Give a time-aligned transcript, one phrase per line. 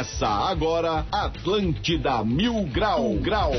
[0.00, 3.52] Começa agora Atlântida Mil Grau Grau.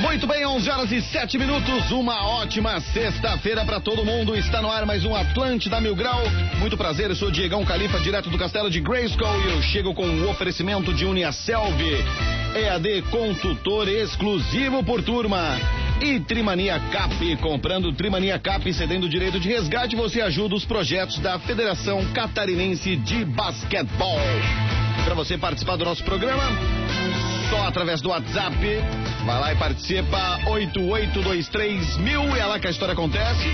[0.00, 1.90] Muito bem, 11 horas e 7 minutos.
[1.90, 4.36] Uma ótima sexta-feira para todo mundo.
[4.36, 6.22] Está no ar mais um Atlântida Mil Grau.
[6.60, 9.48] Muito prazer, eu sou Diegão Califa, direto do castelo de Grayskull.
[9.48, 11.82] E eu chego com o oferecimento de Uniaselv.
[12.54, 15.58] EAD com tutor exclusivo por turma.
[16.00, 21.18] E Trimania Cap, comprando Trimania Cap e cedendo direito de resgate, você ajuda os projetos
[21.18, 24.20] da Federação Catarinense de Basquetebol.
[25.04, 26.44] Para você participar do nosso programa,
[27.50, 28.56] só através do WhatsApp.
[29.24, 33.48] Vai lá e participa, 8823 mil, é lá que a história acontece.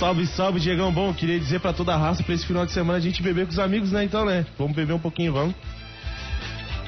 [0.00, 0.92] Salve, salve, Diegão.
[0.92, 3.46] Bom, queria dizer pra toda a raça pra esse final de semana a gente beber
[3.46, 4.02] com os amigos, né?
[4.02, 4.44] Então, né?
[4.58, 5.54] Vamos beber um pouquinho, vamos.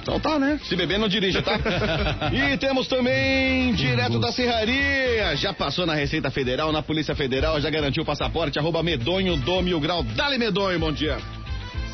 [0.09, 0.59] Então tá, né?
[0.65, 1.59] Se beber, não dirija, tá?
[2.33, 7.69] e temos também, direto da Serraria, já passou na Receita Federal, na Polícia Federal, já
[7.69, 10.03] garantiu o passaporte, arroba medonho do mil grau.
[10.03, 11.19] Dale medonho, bom dia.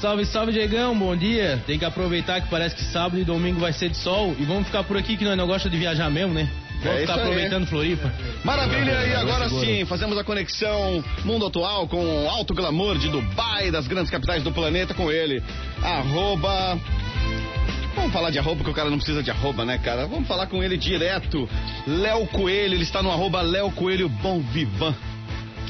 [0.00, 1.60] Salve, salve, Diegão, bom dia.
[1.66, 4.66] Tem que aproveitar que parece que sábado e domingo vai ser de sol e vamos
[4.66, 6.48] ficar por aqui que nós não gostamos de viajar mesmo, né?
[6.84, 7.20] Vamos É ficar isso aí.
[7.20, 8.12] aproveitando Floripa.
[8.44, 13.72] Maravilha, e agora sim, fazemos a conexão mundo atual com o alto glamour de Dubai,
[13.72, 15.42] das grandes capitais do planeta, com ele.
[15.82, 16.78] Arroba.
[18.04, 20.06] Vamos falar de arroba, porque o cara não precisa de arroba, né, cara?
[20.06, 21.48] Vamos falar com ele direto.
[21.86, 24.94] Léo Coelho, ele está no arroba Léo Coelho Bom Vivan.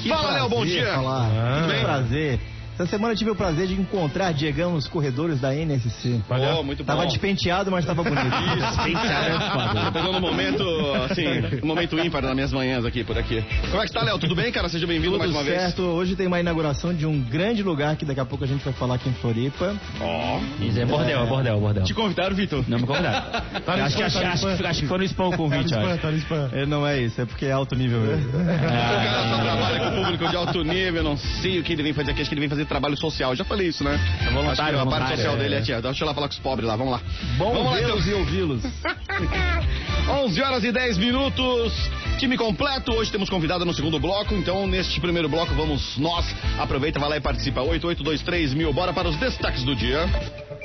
[0.08, 0.94] Fala, Léo, bom dia.
[0.94, 1.30] Falar.
[1.30, 1.78] Tudo bem?
[1.78, 2.40] Que prazer.
[2.74, 6.20] Essa semana eu tive o prazer de encontrar Diegão nos corredores da NSC.
[6.26, 6.86] Pô, muito bom.
[6.92, 8.24] Tava despenteado, mas tava bonito.
[8.24, 10.64] Você pegou no momento,
[11.08, 11.24] assim,
[11.62, 13.44] um momento ímpar nas minhas manhãs aqui, por aqui.
[13.70, 14.18] Como é que está, Léo?
[14.18, 14.68] Tudo bem, cara?
[14.68, 15.82] Seja bem-vindo mais Tudo uma certo.
[15.82, 15.94] vez.
[15.94, 18.72] Hoje tem uma inauguração de um grande lugar que daqui a pouco a gente vai
[18.74, 19.76] falar aqui em Floripa.
[20.00, 20.40] Ó.
[20.60, 21.84] Isso é bordel, é bordel, bordel.
[21.84, 22.64] Te convidaram, Vitor?
[22.68, 23.24] Não me convidaram.
[23.64, 25.70] Tá no acho, que, spam, acho, tá acho, acho que foi no spam o convite,
[25.70, 25.94] Tá no acho.
[25.94, 26.48] spam, tá no spam.
[26.52, 28.28] É, não é isso, é porque é alto nível mesmo.
[28.28, 31.82] O cara só trabalha com público de alto nível, eu não sei o que ele
[31.82, 33.32] vem fazer aqui, acho que ele vem fazer trabalho social.
[33.32, 33.98] Eu já falei isso, né?
[34.20, 35.38] É voluntário, acho que a parte social é.
[35.38, 35.82] dele é tia.
[35.82, 37.00] Deixa eu lá falar com os pobres lá, vamos lá.
[37.36, 38.18] Bom vamos lá, vê-los então.
[38.18, 38.62] e ouvi-los.
[40.08, 41.72] 11 horas e 10 minutos.
[42.18, 42.92] Time completo.
[42.92, 44.34] Hoje temos convidado no segundo bloco.
[44.34, 46.24] Então, neste primeiro bloco, vamos nós.
[46.58, 47.60] Aproveita, vai lá e participa.
[47.60, 48.72] 8823 mil.
[48.72, 50.06] Bora para os destaques do dia.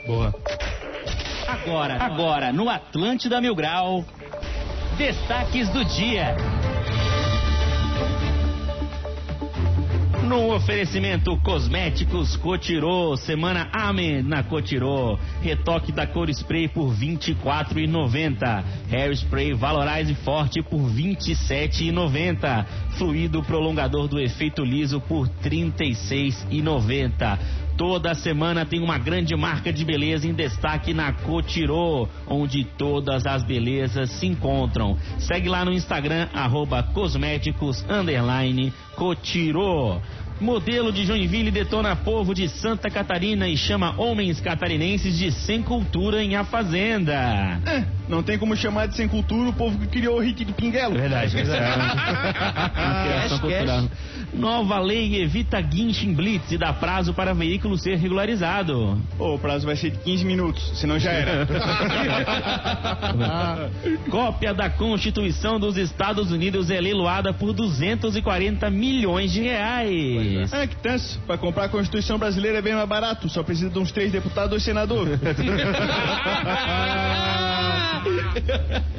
[0.05, 0.33] Boa.
[1.47, 4.05] Agora, agora, no Atlântida Mil Grau,
[4.97, 6.35] destaques do dia.
[10.29, 15.17] No oferecimento Cosméticos Cotirô, semana Amém na Cotirô.
[15.41, 18.63] Retoque da cor spray por R$ 24,90.
[18.91, 22.63] Hair Spray Valorize Forte por R$ 27,90.
[22.99, 27.39] Fluido prolongador do efeito liso por R$ 36,90.
[27.79, 33.41] Toda semana tem uma grande marca de beleza em destaque na Cotirô, onde todas as
[33.41, 34.97] belezas se encontram.
[35.17, 40.01] Segue lá no Instagram, arroba cosméticos, underline, Cotirô.
[40.39, 46.23] Modelo de Joinville detona povo de Santa Catarina e chama homens catarinenses de sem cultura
[46.23, 47.59] em A Fazenda.
[47.65, 50.53] É, não tem como chamar de sem cultura o povo que criou o hit do
[50.53, 50.95] Pinguelo.
[50.95, 51.81] Verdade, verdade.
[52.71, 53.83] Interação Cash, cultural.
[54.33, 58.97] Nova lei evita guincho em blitz e dá prazo para veículo ser regularizado.
[59.17, 61.45] Ô, o prazo vai ser de 15 minutos, senão já era.
[64.09, 70.28] Cópia da Constituição dos Estados Unidos é leiloada por 240 milhões de reais.
[70.51, 71.19] Ah, que tanso.
[71.25, 73.29] Pra comprar a Constituição brasileira é bem mais barato.
[73.29, 75.19] Só precisa de uns três deputados e dois senadores.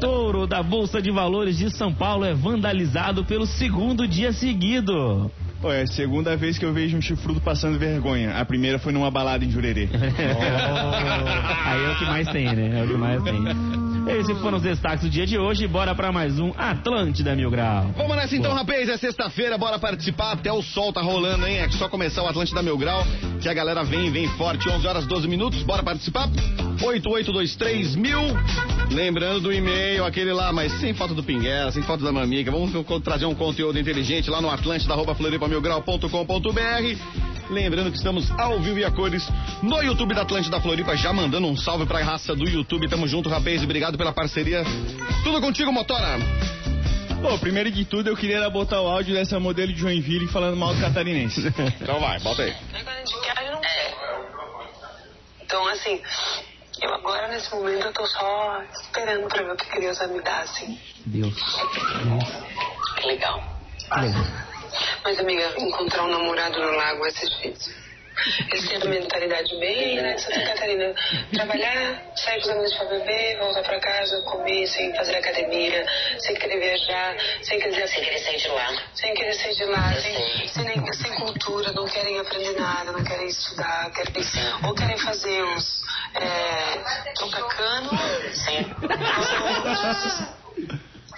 [0.01, 5.31] Touro da Bolsa de Valores de São Paulo é vandalizado pelo segundo dia seguido.
[5.61, 8.33] Pô, é a segunda vez que eu vejo um chifrudo passando vergonha.
[8.35, 9.89] A primeira foi numa balada em Jurerê.
[11.67, 12.81] Aí é o que mais tem, né?
[12.81, 13.90] É o que mais tem.
[14.19, 15.69] Esses foram os destaques do dia de hoje.
[15.69, 17.93] Bora pra mais um Atlântida Mil Grau.
[17.97, 18.89] Vamos nessa então, rapaz.
[18.89, 20.33] É sexta-feira, bora participar.
[20.33, 21.59] Até o sol tá rolando, hein?
[21.59, 23.07] É só começar o Atlântida Mil Grau,
[23.41, 24.69] que a galera vem, vem forte.
[24.69, 25.63] 11 horas 12 minutos.
[25.63, 26.29] Bora participar?
[26.83, 28.21] 8823 mil.
[28.91, 32.51] Lembrando do e-mail, aquele lá, mas sem foto do Pinguela, sem foto da Mamica.
[32.51, 32.73] Vamos
[33.05, 37.30] trazer um conteúdo inteligente lá no atlântida.floripamilgrau.com.br.
[37.51, 39.27] Lembrando que estamos ao vivo e a cores
[39.61, 42.89] no YouTube da Atlântida Floripa, já mandando um salve pra raça do YouTube.
[42.89, 44.63] Tamo junto, rapaz, obrigado pela parceria.
[45.25, 46.19] Tudo contigo, Motora.
[47.21, 50.75] Pô, primeiro de tudo eu queria botar o áudio dessa modelo de Joinville falando mal
[50.75, 51.41] do catarinense.
[51.81, 52.55] Então vai, bota aí.
[53.23, 53.97] Quer.
[55.43, 56.01] Então, assim,
[56.81, 60.23] eu agora, nesse momento, eu tô só esperando pra ver o que Deus vai me
[60.23, 60.79] dar, assim.
[61.05, 61.35] Deus.
[62.97, 63.43] Que legal.
[65.05, 67.81] Mas, amiga, encontrar um namorado no lago vai ser difícil.
[68.53, 70.95] Eles têm a mentalidade bem, né, de Santa Catarina.
[71.33, 75.87] Trabalhar, sair com os amigos pra beber, voltar pra casa, comer, sem fazer academia,
[76.19, 78.69] sem querer viajar, sem querer, sem querer sair de lá.
[78.95, 83.27] Sem querer sair de lá, sem, sem, sem cultura, não querem aprender nada, não querem
[83.27, 84.13] estudar, querem,
[84.65, 85.81] ou querem fazer os.
[86.15, 86.79] É,
[88.35, 88.75] sim.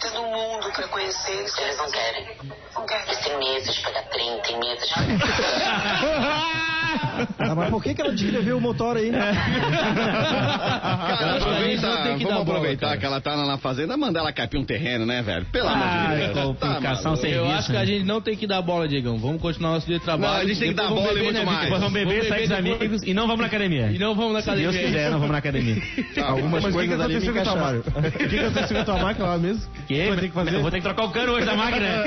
[0.04, 2.37] Um mundo pra conhecer, eles, eles não querem.
[2.75, 3.06] Não querem.
[3.06, 4.94] Eles têm meses de pagar trem, tem meses de
[7.50, 9.32] Ah, mas por que, que ela descreveu o motor aí, né?
[9.32, 12.98] Cara, acho que a gente não aproveita, tem que vamos dar bola, aproveitar cara.
[12.98, 15.46] que ela tá lá na fazenda, mandar ela capir um terreno, né, velho?
[15.52, 16.46] Pelo amor Ah, de Deus.
[16.46, 17.16] complicação maluco.
[17.22, 17.86] sem- Eu Serviço, acho que a né?
[17.86, 19.18] gente não tem que dar bola, Diegão.
[19.18, 20.32] Vamos continuar nosso dia de trabalho.
[20.34, 21.68] Não, a gente tem que dar bola e beber, muito né, mais.
[21.70, 23.90] Vamos beber, sair com os amigos e não vamos na academia.
[23.90, 24.86] E não vamos na Se Deus academia.
[24.86, 25.82] quiser, não vamos na academia.
[26.22, 27.60] Algumas Mas o que, que coisas ali me encaixaram.
[27.60, 28.08] máquina?
[28.08, 29.62] O que, aconteceu com a tua máquina lá mesmo?
[29.82, 30.06] Que?
[30.08, 30.54] Vai ter que fazer?
[30.54, 31.86] Eu vou ter que trocar o cano hoje da máquina.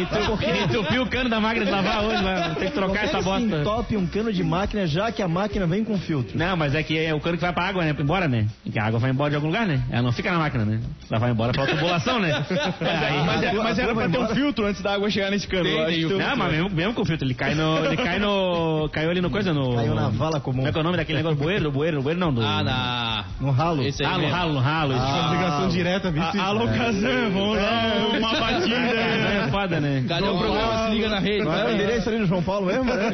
[0.00, 2.46] Entu- Entupiu o cano da máquina de lavar hoje, vai.
[2.48, 3.56] Vou ter que trocar essa é bosta.
[3.60, 6.36] entope um cano de máquina já que a máquina vem com filtro?
[6.38, 7.92] Não, mas é que é o cano que vai pra água, né?
[7.92, 8.46] Pra ir embora, né?
[8.70, 9.82] Que a água vai embora de algum lugar, né?
[9.90, 10.80] Ela não fica na máquina, né?
[11.10, 12.30] Ela vai embora pra tubulação, né?
[12.80, 15.64] Aí, Mas, é- mas era pra ter um filtro antes da água chegar nesse cano.
[15.64, 17.78] Tem, tem o Não, mas mesmo, mesmo com filtro, ele cai no.
[17.84, 18.88] Ele cai no.
[18.92, 19.74] Caiu ali no coisa, no.
[19.74, 20.58] Caiu na vala comum.
[20.58, 21.38] Como é que é o nome daquele negócio?
[21.38, 21.64] Bueiro?
[21.64, 21.96] Do bueiro?
[21.98, 22.42] Do bueiro não, do.
[22.42, 23.24] Ah, na...
[23.40, 23.82] No ralo.
[23.82, 24.34] Esse aí Ah, no mesmo.
[24.34, 24.94] ralo, no ralo.
[24.94, 26.38] Uma ligação direta, vice.
[26.38, 28.76] A- Alô, Kazan, vamos dar uma batida.
[28.76, 30.04] É foda, né?
[30.08, 30.86] Cadê o programa?
[30.88, 31.44] Se liga na rede.
[31.44, 33.10] Não era o endereço ali no João Paulo mesmo, né?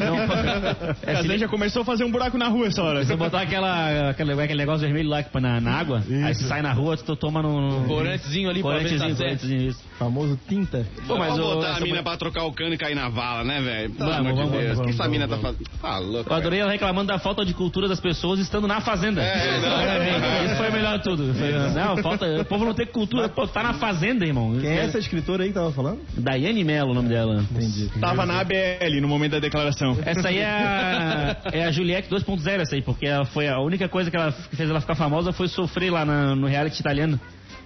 [1.06, 3.04] É, se Kazan já começou a fazer um buraco na rua essa hora.
[3.04, 6.44] Você botar aquela, aquele, aquele negócio vermelho lá que põe na, na água, aí você
[6.44, 7.80] sai na rua, tu toma no.
[7.80, 9.40] no Corantezinho ali pra ver se tá Corantezinho, certo.
[9.40, 9.80] corantezinho, isso.
[9.98, 10.86] Famoso tinta.
[11.06, 13.44] Pô, mas vamos o- botar a mina pra trocar o cano e cair na vala,
[13.44, 13.90] né, velho?
[13.94, 14.64] Pelo Vamos, amor de vamos, Deus.
[14.64, 15.64] O vamos, que essa vamos, mina tá fazendo?
[15.80, 16.30] Tá louco.
[16.30, 19.22] Eu adorei ela reclamando da falta de cultura das pessoas estando na fazenda.
[19.22, 19.80] É, não.
[19.80, 21.34] É, Isso foi o melhor de tudo.
[21.34, 22.26] Foi, não, falta.
[22.40, 23.28] O povo não tem cultura.
[23.28, 24.56] Pô, tá na fazenda, irmão.
[24.60, 26.00] Quem é essa escritora aí que tava falando?
[26.16, 27.42] Daiane Mello, o nome dela.
[27.50, 27.90] Entendi.
[28.00, 29.96] Tava na ABL no momento da declaração.
[30.04, 31.06] Essa aí é a,
[31.53, 34.56] é a Juliette 2.0, essa aí, porque ela foi a única coisa que ela que
[34.56, 37.19] fez ela ficar famosa foi sofrer lá na- no reality italiano.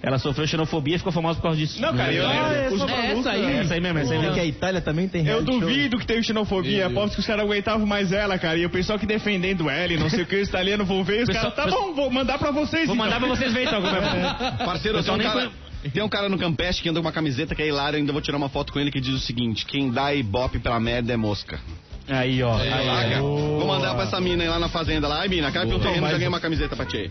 [0.03, 1.79] Ela sofreu xenofobia e ficou famosa por causa disso.
[1.79, 2.83] Não, cara, eu é, lembro.
[2.85, 3.57] Os- É essa aí.
[3.59, 4.33] essa aí mesmo, essa aí É mesmo.
[4.33, 5.59] que a Itália também tem Eu reality show.
[5.59, 6.87] duvido que tenha xenofobia.
[6.87, 8.57] Aposto que os caras aguentavam mais ela, cara.
[8.57, 11.21] E o pessoal que defendendo ela e não sei o que, os italianos vão ver.
[11.21, 12.87] Os Pessoal- caras, tá bom, vou mandar pra vocês.
[12.87, 13.05] Vou então.
[13.05, 14.51] mandar pra vocês verem então é.
[14.65, 15.51] Parceiro, tem Pessoal um, nem cara,
[15.93, 17.97] tem um cara no Campeste que anda com uma camiseta que é hilário.
[17.97, 20.57] Eu ainda vou tirar uma foto com ele que diz o seguinte: Quem dá ibope
[20.57, 21.59] pra merda é mosca.
[22.07, 22.55] Aí, ó.
[22.57, 23.21] Aí, ó.
[23.21, 25.21] Vou mandar pra essa mina aí lá na fazenda lá.
[25.21, 27.09] Ai, mina, cai pro terreno já ganhei uma camiseta pra ti.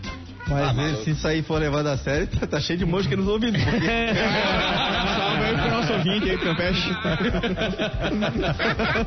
[0.75, 3.61] Mas se isso aí for levado a sério, tá, tá cheio de mosca nos ouvidos.
[3.63, 3.87] porque-
[5.51, 6.89] aí pro nosso ouvinte aí, Campeche.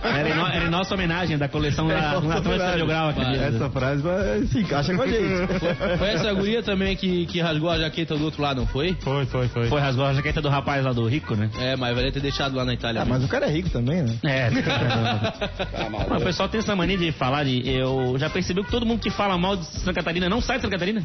[0.04, 2.76] Era em, no- era em nossa homenagem da coleção da Atlântica.
[2.76, 3.20] Mil Grau aqui.
[3.22, 5.98] Essa frase vai- se encaixa com a gente.
[5.98, 8.96] Foi essa guria também que, que rasgou a jaqueta do outro lado, não foi?
[9.00, 9.68] Foi, foi, foi.
[9.68, 11.50] Foi rasgou a jaqueta do rapaz lá do Rico, né?
[11.58, 13.02] É, mas vai ter deixado lá na Itália.
[13.02, 13.18] Ah, mesmo.
[13.20, 14.16] mas o cara é rico também, né?
[14.24, 14.50] É.
[14.50, 17.68] Tá Mas o pessoal tem essa mania de falar de.
[17.68, 20.62] Eu já percebi que todo mundo que fala mal de Santa Catarina não sai de
[20.62, 21.02] Santa Catarina.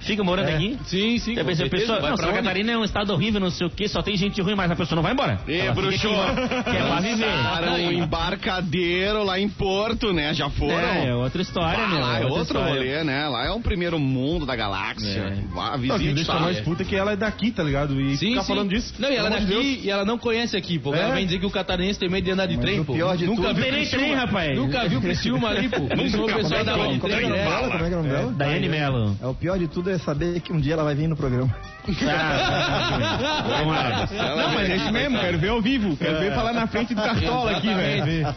[0.00, 0.78] Fica morando aqui.
[0.84, 1.34] Sim, sim.
[1.34, 1.56] Percebeu?
[1.56, 1.82] certeza.
[1.94, 2.38] Pessoa, não, Santa onde?
[2.38, 4.76] Catarina é um estado horrível, não sei o que, só tem gente ruim, mas a
[4.76, 5.40] pessoa não vai embora.
[5.48, 6.08] Ê, Ela fica bruxo.
[6.64, 7.26] Quer lá viver.
[7.26, 10.32] Para um embarcadeiro lá em Porto, né?
[10.34, 10.76] Já foram.
[10.78, 12.00] É, é outra história, meu.
[12.00, 12.74] lá é outro história.
[12.74, 13.28] rolê, né?
[13.28, 15.20] Lá é um primeiro mundo da galáxia.
[15.20, 15.36] É.
[15.54, 16.40] Vá, visite deixa lá.
[16.40, 18.00] mais puta que ela é daqui, tá ligado?
[18.00, 18.48] E Sim, ficar sim.
[18.48, 18.94] falando disso.
[18.98, 19.84] Não, e ela é de daqui Deus.
[19.84, 20.94] e ela não conhece aqui, pô.
[20.94, 21.14] Ela É?
[21.14, 22.92] vem dizer que o catarinense tem medo de andar de Mas trem, o pô.
[22.94, 24.04] pior de Nunca tudo- viu nem Criciúma.
[24.04, 24.56] trem, rapaz.
[24.56, 25.78] Nunca viu Criciúma ali, pô.
[25.80, 27.44] Nunca viu o pessoal da de Como é que trem, é né?
[27.46, 28.32] Como é que é o nome dela?
[28.32, 29.16] Daiane Mello.
[29.22, 31.54] É, o pior de tudo é saber que um dia ela vai vir no programa.
[32.08, 34.08] Ah, vamos lá.
[34.36, 35.96] Não, mas é isso mesmo, quero ver ao vivo.
[35.96, 38.34] Quero ver falar na frente do cartola aqui, velho.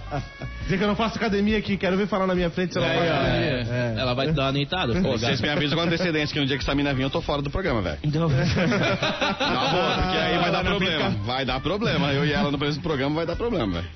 [0.63, 2.87] Dizer que eu não faço academia aqui, quero ver falar na minha frente se ela
[2.87, 3.67] faz academia.
[3.71, 5.11] É, Ela vai te dar uma deitada, pô.
[5.17, 7.41] Vocês me avisam com antecedência que no dia que essa mina vir eu tô fora
[7.41, 7.97] do programa, velho.
[8.03, 11.09] Então, Na boa, porque aí vai dar problema.
[11.25, 12.13] Vai dar problema.
[12.13, 13.87] Eu e ela no mesmo programa vai dar problema, velho.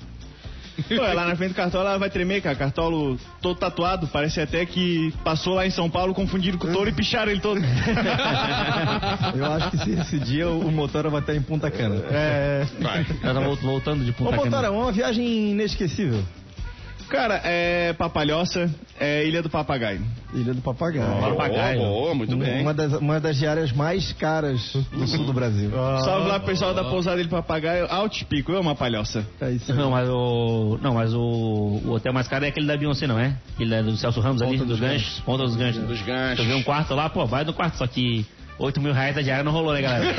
[0.88, 2.56] Pô, lá na frente do cartola ela vai tremer, cara.
[2.56, 4.06] Cartolo todo tatuado.
[4.08, 7.40] Parece até que passou lá em São Paulo confundido com o touro e picharam ele
[7.40, 7.60] todo.
[9.36, 12.02] Eu acho que se esse dia o, Motora vai estar em Punta Cana.
[12.10, 12.66] É.
[12.80, 13.06] Vai.
[13.22, 14.44] ela vol- voltando de Ô Punta Cana.
[14.44, 16.22] Motora, uma viagem inesquecível.
[17.08, 20.00] Cara, é Papalhoça, é Ilha do Papagaio.
[20.32, 21.20] Ilha do Papagaio.
[21.20, 21.78] Papagaio.
[21.78, 22.62] Boa, boa, muito bem.
[22.62, 25.70] Uma das, uma das diárias mais caras do sul do Brasil.
[26.04, 29.26] Salve lá pro pessoal da pousada Ilha do Papagaio, Altipico, eu uma palhoça.
[29.40, 29.78] É isso aí.
[29.78, 30.78] Não, mas o.
[30.82, 31.20] Não, mas o,
[31.84, 33.36] o hotel mais caro é aquele da Beyoncé, não é?
[33.54, 35.20] Aquele é do Celso Ramos ali, Ponta dos dos ganchos.
[35.20, 35.84] Ponta dos ganchos.
[35.84, 36.44] Dos ganchos.
[36.44, 38.26] Tu vê um quarto lá, pô, vai no quarto, só que
[38.58, 40.14] 8 mil reais a diária não rolou, né, galera?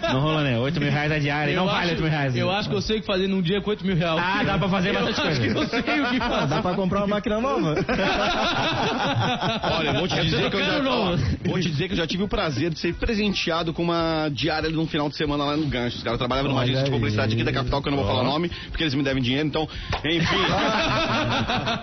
[0.12, 0.58] não rolou, né?
[0.58, 2.36] 8 mil reais a diária, não vale 8 mil reais.
[2.36, 4.20] eu acho que eu sei o que fazer num dia com 8 mil reais.
[4.22, 5.76] Ah, dá pra fazer eu bastante acho que coisa.
[5.76, 6.46] eu sei o que Ah, fazer.
[6.46, 7.74] dá pra comprar uma máquina nova?
[9.78, 12.22] Olha, vou te dizer que eu já, ó, vou te dizer que eu já tive
[12.22, 15.66] o prazer de ser presenteado com uma diária ali num final de semana lá no
[15.66, 15.96] Gancho.
[15.96, 18.22] Os caras trabalhavam numa agência de publicidade aqui da capital, que eu não vou falar
[18.22, 19.68] o nome, porque eles me devem dinheiro, então,
[20.04, 20.36] enfim.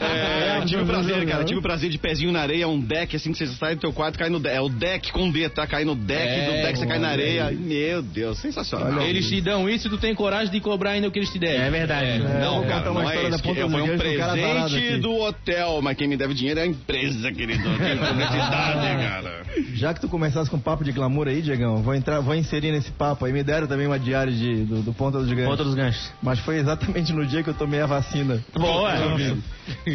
[0.01, 3.31] É, tive o prazer, cara, tive o prazer de pezinho na areia, um deck assim
[3.31, 4.55] que você sai do teu quarto, cai no deck.
[4.55, 5.67] É o deck com D, tá?
[5.67, 7.51] Cai no deck, É, do deck você cai na areia.
[7.51, 9.01] Meu Deus, sensacional.
[9.01, 11.39] Eles te dão isso e tu tem coragem de cobrar ainda o que eles te
[11.39, 11.61] derem.
[11.61, 12.19] É verdade.
[12.19, 13.43] Não, vou cara, contar uma não é história da isso.
[13.43, 17.63] que- Foi um presente do hotel, mas quem me deve dinheiro é a empresa, querido.
[17.63, 19.46] Tem publicidade, cara.
[19.73, 22.91] Já que tu começasse com papo de glamour aí, Diegão, vou entrar, vou inserir nesse
[22.91, 23.33] papo aí.
[23.33, 25.45] Me deram também uma diária de, do, do Ponta dos Ganchos.
[25.51, 26.11] Ponta dos ganchos.
[26.21, 28.43] Mas foi exatamente no dia que eu tomei a vacina.
[28.53, 28.91] Boa.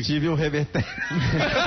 [0.05, 0.85] Tive um reverter.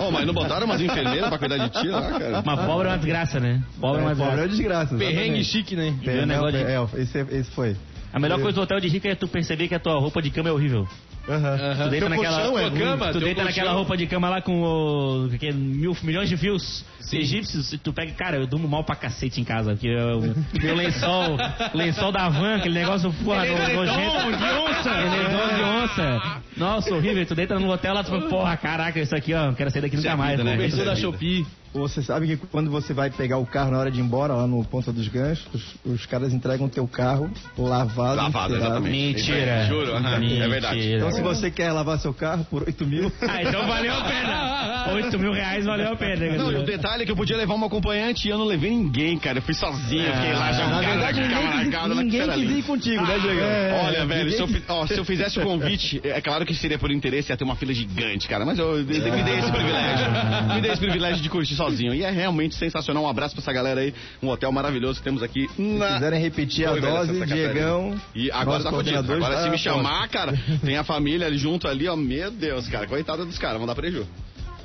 [0.00, 2.42] Oh, mas não botaram umas enfermeiras pra cuidar de ti lá, cara?
[2.44, 3.62] Mas pobre é uma desgraça, né?
[3.80, 4.96] Pobre é uma Pobre é desgraça.
[4.96, 4.96] desgraça.
[4.96, 5.94] Perrengue chique, né?
[6.04, 7.76] Não, negócio de- é, esse, esse foi.
[8.12, 10.30] A melhor coisa do hotel de rico é tu perceber que a tua roupa de
[10.30, 10.86] cama é horrível.
[11.28, 11.84] Aham.
[11.84, 12.76] Tu deita naquela, é tu.
[12.76, 16.84] Cama, deita naquela roupa de cama lá com o, que é, mil, milhões de fios
[17.12, 17.72] egípcios.
[17.72, 19.72] E tu pega, cara, eu durmo mal pra cacete em casa.
[19.72, 20.20] Porque eu,
[20.62, 21.36] meu lençol,
[21.74, 24.36] lençol da van, aquele negócio, porra, no, nojento.
[24.36, 24.90] de onça!
[24.90, 26.42] Edredom de onça.
[26.56, 27.26] Nossa, horrível.
[27.26, 29.82] Tu deita no hotel lá, tu fala, porra, caraca, isso aqui, ó, não quero sair
[29.82, 30.32] daqui nunca mais.
[30.32, 30.56] vida, né?
[30.56, 31.46] Começou da Shopee.
[31.72, 34.46] Você sabe que quando você vai pegar o carro na hora de ir embora, lá
[34.46, 35.46] no Ponta dos Ganchos,
[35.84, 38.16] os, caras entregam o teu carro lavado.
[38.16, 39.16] Lavado, exatamente.
[39.16, 39.66] Mentira.
[39.66, 40.76] Juro, aham, é verdade.
[40.76, 40.96] Mentira.
[40.96, 44.92] Então se você quer lavar seu carro por 8 mil, Ah, então valeu a pena.
[44.94, 46.36] 8 mil reais valeu a pena.
[46.36, 48.70] Não, e o detalhe é que eu podia levar uma acompanhante e eu não levei
[48.70, 49.38] ninguém, cara.
[49.38, 53.02] Eu fui sozinho, eu fiquei lá já na verdade ninguém, quis, ninguém quis ir contigo,
[53.04, 53.44] né, Diegão?
[53.44, 56.54] É, Olha, velho, ninguém se eu, ó, se eu fizesse o convite, é claro que
[56.54, 58.44] seria por interesse, ia ter uma fila gigante, cara.
[58.44, 60.06] Mas eu, me dei esse privilégio.
[60.54, 61.94] Me dei esse privilégio de curtir sozinho.
[61.94, 63.04] E é realmente sensacional.
[63.04, 63.92] Um abraço pra essa galera aí.
[64.22, 65.88] Um hotel maravilhoso que temos aqui na.
[65.88, 67.26] Se quiserem repetir a dose.
[67.26, 68.00] Diegão.
[68.14, 68.96] E agora tá fodido.
[68.96, 69.62] coordenador Agora se me pronto.
[69.62, 70.32] chamar, cara,
[70.64, 71.94] tem a família ali junto ali, ó.
[71.96, 72.86] Meu Deus, cara.
[72.86, 74.08] Coitada dos caras, vão dar prejuízo.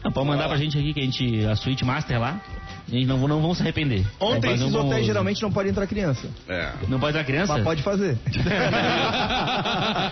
[0.03, 1.45] Não, pode mandar pra gente aqui que a gente.
[1.45, 2.41] A Suite Master lá.
[2.93, 4.05] A gente não, não vão se arrepender.
[4.19, 5.05] Ontem um esses hotéis uso.
[5.05, 6.29] geralmente não podem entrar criança.
[6.47, 6.73] É.
[6.87, 7.53] Não pode dar criança?
[7.53, 8.15] Mas pode fazer.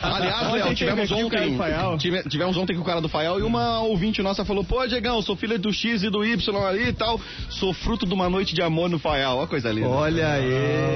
[0.01, 1.95] Aliás, Ontem Léo, tivemos ontem, Faial.
[2.01, 5.21] tive- tivemos ontem com o cara do Faial e uma ouvinte nossa falou, pô, Diegão,
[5.21, 8.55] sou filha do X e do Y ali e tal, sou fruto de uma noite
[8.55, 9.87] de amor no Faial, ó coisa linda.
[9.87, 10.51] Olha aí.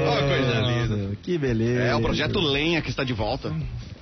[0.08, 1.16] Ó, coisa linda.
[1.22, 1.82] Que beleza.
[1.84, 3.54] É, o projeto Lenha que está de volta.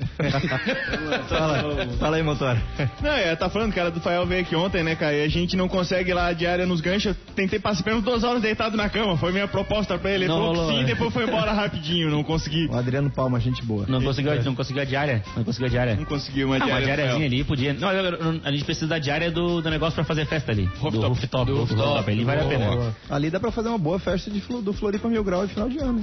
[1.28, 2.58] fala, fala aí, motor.
[3.02, 5.14] Não, é, tá falando, cara, do Fael veio aqui ontem, né, cara?
[5.16, 7.16] E a gente não consegue lá a diária nos ganchos.
[7.36, 9.18] Tentei passar pelo menos duas horas deitado na cama.
[9.18, 10.24] Foi minha proposta pra ele.
[10.26, 10.86] Ele Não falou que rolou, sim, né?
[10.86, 12.10] depois foi embora rapidinho.
[12.10, 12.68] Não consegui.
[12.68, 13.86] O Adriano Palma, gente boa.
[13.88, 15.24] Não conseguiu, não conseguiu a diária?
[15.36, 15.96] Não conseguiu a diária?
[15.96, 16.74] Não conseguiu uma Ah, diária.
[16.76, 17.74] uma do diáriazinha ali, podia.
[17.74, 20.66] Não, eu- eu- a gente precisa da diária do, do negócio pra fazer festa ali.
[20.66, 21.08] Do Rooftop.
[21.08, 21.46] rooftop.
[21.52, 21.82] Do rooftop.
[21.82, 22.12] rooftop.
[22.12, 22.96] Ali vale a pena.
[23.10, 25.70] Ali dá pra fazer uma boa festa de, Flo- do Floripa Mil Grau de final
[25.70, 26.02] de ano.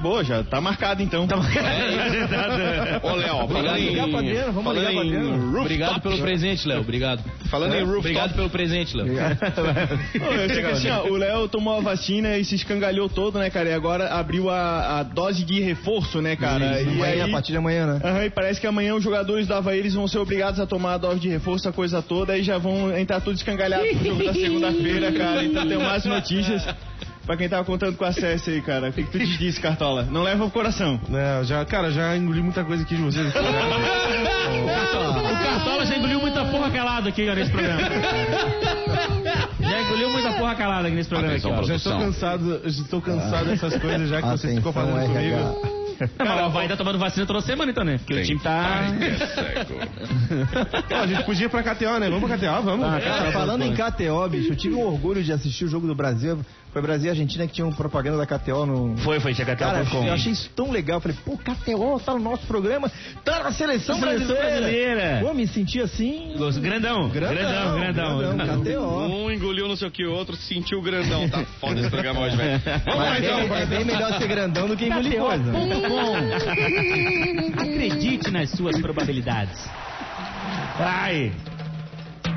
[0.00, 1.26] Boa, já tá marcado então.
[1.26, 1.36] Tá
[3.02, 3.88] Ô, Léo, falando em...
[3.90, 5.30] ligar pro Adriano, vamos falando ligar em Adriano.
[5.36, 6.80] rooftop, Obrigado pelo presente, Léo.
[6.80, 7.22] Obrigado.
[7.50, 7.98] Falando em rooftop...
[7.98, 9.06] Obrigado pelo presente, Léo.
[9.12, 13.50] Ô, eu que assim, ó, o Léo tomou a vacina e se escangalhou todo, né,
[13.50, 13.68] cara?
[13.68, 16.80] E agora abriu a, a dose de reforço, né, cara?
[16.80, 18.00] E Amanhã, aí, a partir de amanhã, né?
[18.04, 20.94] Aham, e parece que amanhã os jogadores do Havaí eles vão ser obrigados a tomar
[20.94, 24.24] a dose de reforço, a coisa toda, e já vão entrar tudo escangalhado pro jogo
[24.24, 25.44] da segunda-feira, cara.
[25.44, 26.66] Então tem mais notícias
[27.26, 28.88] pra quem tava contando com acesso aí, cara.
[28.88, 30.06] O que, que tu te disse, Cartola?
[30.10, 31.00] Não leva o coração.
[31.08, 33.32] Não, já, cara, já engoli muita coisa aqui de vocês.
[34.52, 37.80] O Cartola já engoliu muita porra calada aqui nesse programa.
[39.82, 41.36] Engoliu muita porra calada aqui nesse programa.
[41.36, 41.66] Aqui, Atenção, ó.
[41.66, 45.81] já estou cansado, já estou cansado dessas coisas já que vocês ficam Atenção, fazendo comigo.
[46.18, 47.98] Não, mas o Havaí tá tomando vacina toda semana então, né?
[47.98, 48.82] Porque o time tá...
[50.90, 52.08] Ó, a gente podia ir pra KTO, né?
[52.10, 52.86] Vamos pra KTO, vamos.
[53.02, 56.38] Cara, falando em KTO, bicho, eu tive um orgulho de assistir o jogo do Brasil.
[56.72, 58.96] Foi Brasil e Argentina que tinha um propaganda da KTO no.
[58.96, 60.06] Foi, foi, tinha Cara, KTO.com.
[60.06, 60.96] eu achei isso tão legal.
[60.96, 62.90] Eu Falei, pô, KTO tá no nosso programa,
[63.22, 64.60] tá na seleção, Seleção brasileira.
[64.60, 65.18] brasileira.
[65.22, 66.32] Pô, me senti assim.
[66.62, 68.18] Grandão, grandão, grandão.
[68.36, 69.00] grandão, KTO.
[69.06, 71.28] Um engoliu não sei o que, o outro sentiu o grandão.
[71.28, 72.62] Tá foda esse programa hoje, velho.
[72.86, 73.38] Vamos lá, então.
[73.54, 75.44] é, é bem melhor ser grandão do que engolir coisa.
[77.58, 79.68] Acredite nas suas probabilidades.
[80.78, 81.32] Vai.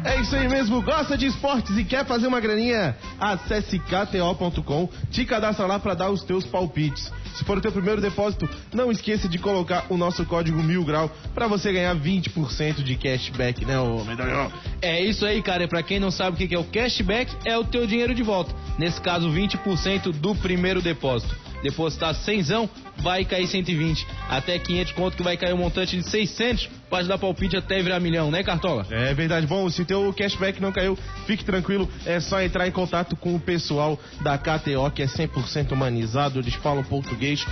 [0.06, 0.82] É isso aí mesmo.
[0.84, 2.96] Gosta de esportes e quer fazer uma graninha?
[3.20, 7.12] Acesse kto.com, te cadastra lá para dar os teus palpites.
[7.36, 11.12] Se for o teu primeiro depósito, não esqueça de colocar o nosso código mil grau
[11.34, 14.52] para você ganhar 20% de cashback, né, ô medalhão?
[14.82, 15.64] É isso aí, cara.
[15.64, 18.24] E pra quem não sabe o que é o cashback, é o teu dinheiro de
[18.24, 18.56] volta.
[18.78, 21.45] Nesse caso, 20% do primeiro depósito.
[21.66, 24.06] Depositar 100, vai cair 120.
[24.30, 26.70] Até 500 conto que vai cair um montante de 600.
[26.88, 28.86] Pode dar palpite até virar milhão, né, Cartola?
[28.92, 29.48] É verdade.
[29.48, 30.96] Bom, se teu cashback não caiu,
[31.26, 31.90] fique tranquilo.
[32.06, 36.38] É só entrar em contato com o pessoal da KTO, que é 100% humanizado.
[36.38, 37.44] Eles falam português.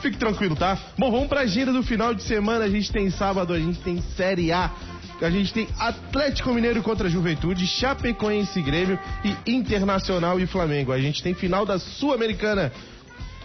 [0.00, 0.78] Fique tranquilo, tá?
[0.96, 2.64] Bom, vamos pra agenda do final de semana.
[2.64, 4.72] A gente tem sábado, a gente tem Série A.
[5.20, 10.90] A gente tem Atlético Mineiro contra Juventude, Chapecoense Grêmio e Internacional e Flamengo.
[10.90, 12.72] A gente tem final da Sul-Americana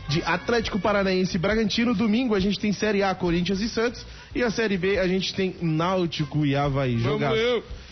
[0.08, 1.94] de Atlético Paranaense e Bragantino.
[1.94, 4.06] Domingo a gente tem Série A, Corinthians e Santos.
[4.36, 6.98] E a Série B a gente tem Náutico e Havaí.
[6.98, 7.34] Jogar.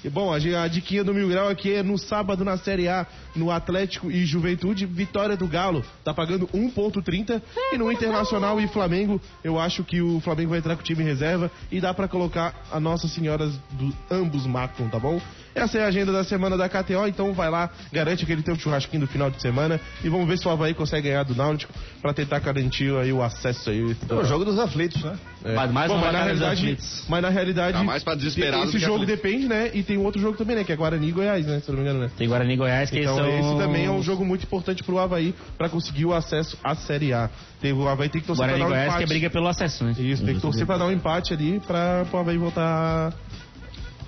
[0.04, 3.06] E bom, a, a diquinha do Mil Grau aqui é no sábado na Série A,
[3.36, 5.86] no Atlético e Juventude, vitória do Galo.
[6.04, 7.40] Tá pagando 1,30.
[7.72, 11.04] E no Internacional e Flamengo, eu acho que o Flamengo vai entrar com o time
[11.04, 15.22] reserva e dá pra colocar a Nossa Senhoras do ambos marcam, tá bom?
[15.54, 19.02] Essa é a agenda da semana da KTO, então vai lá, garante aquele teu churrasquinho
[19.02, 22.14] do final de semana e vamos ver se o Havaí consegue ganhar do Náutico pra
[22.14, 23.96] tentar garantir aí o acesso aí.
[24.10, 25.18] É o jogo dos aflitos, né?
[25.44, 25.54] É.
[25.56, 27.06] Mas mais Bom, mas na realidade, aflitos.
[27.10, 29.10] mas na realidade, Tá mais pra desesperado esse que jogo aflito.
[29.10, 29.72] depende, né?
[29.74, 30.64] E tem outro jogo também, né?
[30.64, 31.60] Que é Guarani e Goiás, né?
[31.60, 32.12] Se eu não me engano, né?
[32.18, 33.28] Tem Guarani e Goiás que Então são...
[33.40, 37.12] esse também é um jogo muito importante pro Havaí pra conseguir o acesso à Série
[37.14, 37.30] A.
[37.60, 39.04] Tem, o Havaí tem que torcer Guarani e pra dar um Goiás que empate.
[39.04, 39.96] é briga pelo acesso, né?
[39.98, 43.12] Isso, tem que torcer pra dar um empate ali pra o Havaí voltar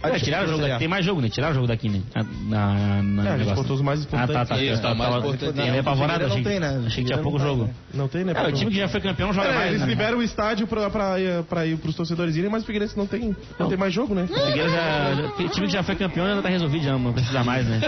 [0.03, 0.79] É, tiraram o jogo daqui.
[0.79, 1.29] Tem mais jogo, né?
[1.29, 2.01] Tiraram o jogo daqui, né?
[2.13, 3.55] Na, na, na É, a gente negócio.
[3.55, 4.33] botou os mais Ah, importantes.
[4.33, 4.61] tá, tá.
[4.61, 5.53] Isso, tá, Eu mais importante.
[5.53, 6.83] Tem meio apavorado, não achei, tem, né?
[6.85, 7.69] achei que tinha pouco não jogo.
[7.93, 8.33] Não tem, né?
[8.35, 9.87] É, o time que já foi campeão joga É, mais, eles né?
[9.87, 13.05] liberam o estádio pra, pra, ir- pra ir pros torcedores irem, mas o Figueirense não
[13.07, 14.27] tem, não tem mais jogo, né?
[14.27, 17.43] Figueira já, já- o time que já foi campeão já tá resolvido, já não precisa
[17.43, 17.79] mais, né?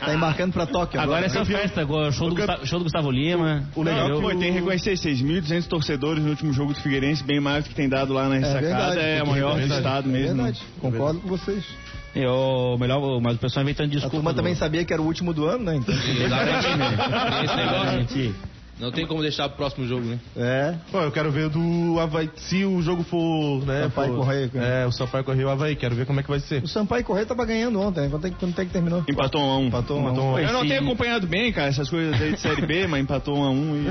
[0.00, 1.44] Tá embarcando pra Tóquio Agora é só né?
[1.44, 3.62] festa, go- show do, Gustavo, show do Gustavo Lima.
[3.74, 7.64] O legal foi, tem que reconhecer 6.200 torcedores no último jogo do Figueirense, bem mais
[7.64, 8.66] do que tem dado lá na É ressacada.
[8.66, 9.00] verdade.
[9.00, 10.36] É, a maior do estado é mesmo.
[10.36, 11.64] verdade, concordo com vocês.
[12.14, 14.16] E o melhor, mas o pessoal inventando A desculpa.
[14.16, 15.76] turma do- também sabia que era o último do ano, né?
[15.76, 15.94] Então,
[17.44, 18.26] Esse negócio
[18.78, 20.18] não tem como deixar pro próximo jogo, né?
[20.36, 20.74] é.
[20.92, 23.84] Pô, eu quero ver do Havaí, se o jogo for, né?
[23.84, 24.66] Sampaio for- Correia, cara.
[24.66, 26.62] É, o Sampaio Correia e o Havaí, quero ver como é que vai ser.
[26.62, 28.08] O Sampaio Correia tava ganhando ontem, né?
[28.10, 29.04] quanto é, que- quanto é que terminou?
[29.08, 29.66] Empatou um a um.
[29.68, 30.16] Empatou um a um.
[30.16, 30.38] Um um.
[30.38, 33.44] Eu não tenho acompanhado bem, cara, essas coisas aí de Série B, mas empatou um
[33.44, 33.88] a um e...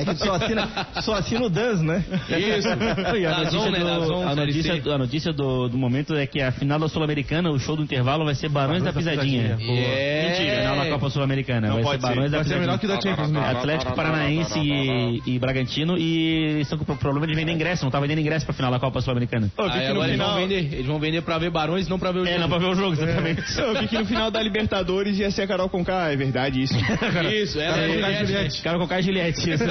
[0.00, 0.68] É que só assina,
[1.02, 2.04] só assina o Dans, né?
[2.28, 2.68] Isso.
[3.16, 3.78] E a notícia, né?
[3.84, 7.50] Da do, a notícia, a notícia do, do momento é que a final da Sul-Americana,
[7.50, 9.56] o show do intervalo vai ser Barões da Pisadinha.
[9.60, 10.28] É.
[10.28, 11.68] Mentira, não na Copa Sul-Americana.
[11.72, 12.08] Vai ser pode ser.
[12.08, 13.16] Barões da Vai ser melhor que Pisadinha.
[13.16, 13.50] da Champions, né?
[13.50, 17.98] Atlético Paranaense e, e Bragantino e estão com o problema de vender ingresso, não tá
[18.00, 19.50] vendendo ingresso pra final da Copa Sul-Americana.
[19.58, 22.40] Eles vão, vender, eles vão vender pra ver Barões, não pra ver o É, jogo.
[22.40, 23.42] não pra ver o jogo, exatamente.
[23.58, 26.74] Eu vi que no final da Libertadores ia ser a Carol Conká, é verdade isso.
[27.34, 28.26] Isso, ela é Carol Juliette.
[28.26, 28.62] Juliette.
[28.62, 29.50] Cara com Caio Juliette.
[29.50, 29.64] Isso,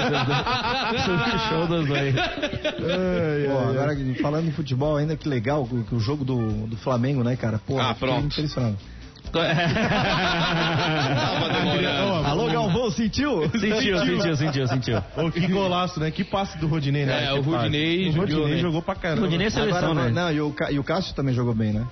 [1.49, 2.13] show dos dois.
[2.15, 7.35] Pô, agora falando em futebol ainda, que legal que o- jogo do, do Flamengo, né,
[7.35, 7.59] cara?
[7.65, 8.25] Pô, Ah, pronto.
[8.25, 8.77] impressionado.
[11.53, 12.27] demorando.
[12.27, 13.49] Alô, Galvão, sentiu?
[13.51, 15.03] Sentiu, sentiu, sentiu, sentiu.
[15.17, 16.11] Ô, que golaço, né?
[16.11, 17.25] Que passe do Rodinei, né?
[17.25, 17.41] É, o.
[17.41, 18.61] Rodinei O jogou, Rodinei né?
[18.61, 19.21] jogou pra caramba.
[19.21, 20.11] O Rodinei é seleção, Agora, né?
[20.11, 21.85] Não, e o, e o Cássio também jogou bem, né?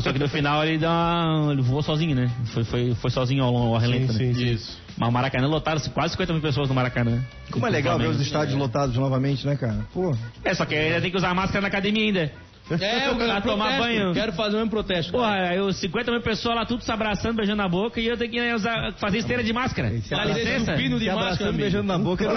[0.00, 1.48] Só que no final ele deu uma...
[1.52, 2.30] ele voou sozinho, né?
[2.46, 4.18] Foi, foi, foi sozinho ao, ao Sim, relento, né?
[4.18, 4.52] sim, sim.
[4.52, 4.84] Isso.
[4.96, 7.20] Mas o Maracanã lotaram quase 50 mil pessoas no Maracanã.
[7.50, 9.78] Como é legal ver os estádios lotados novamente, né, cara?
[9.92, 12.32] Pô, É, só que ainda tem que usar máscara na academia ainda.
[12.70, 13.82] É, o Pra tomar protesto.
[13.82, 14.14] banho.
[14.14, 15.12] Quero fazer o mesmo protesto.
[15.12, 15.24] cara.
[15.24, 18.16] Porra, aí os 50 mil pessoas lá tudo se abraçando, beijando na boca e eu
[18.16, 19.90] tenho que usar, fazer esteira de máscara.
[19.90, 20.72] Dá licença?
[20.74, 22.32] Pino de se máscara, beijando na boca, era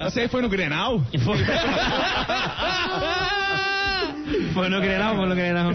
[0.00, 0.04] Oh.
[0.04, 1.02] Você aí foi no Grenal?
[1.24, 1.38] Foi...
[4.52, 5.72] Foi no Grenal, foi no Grenal.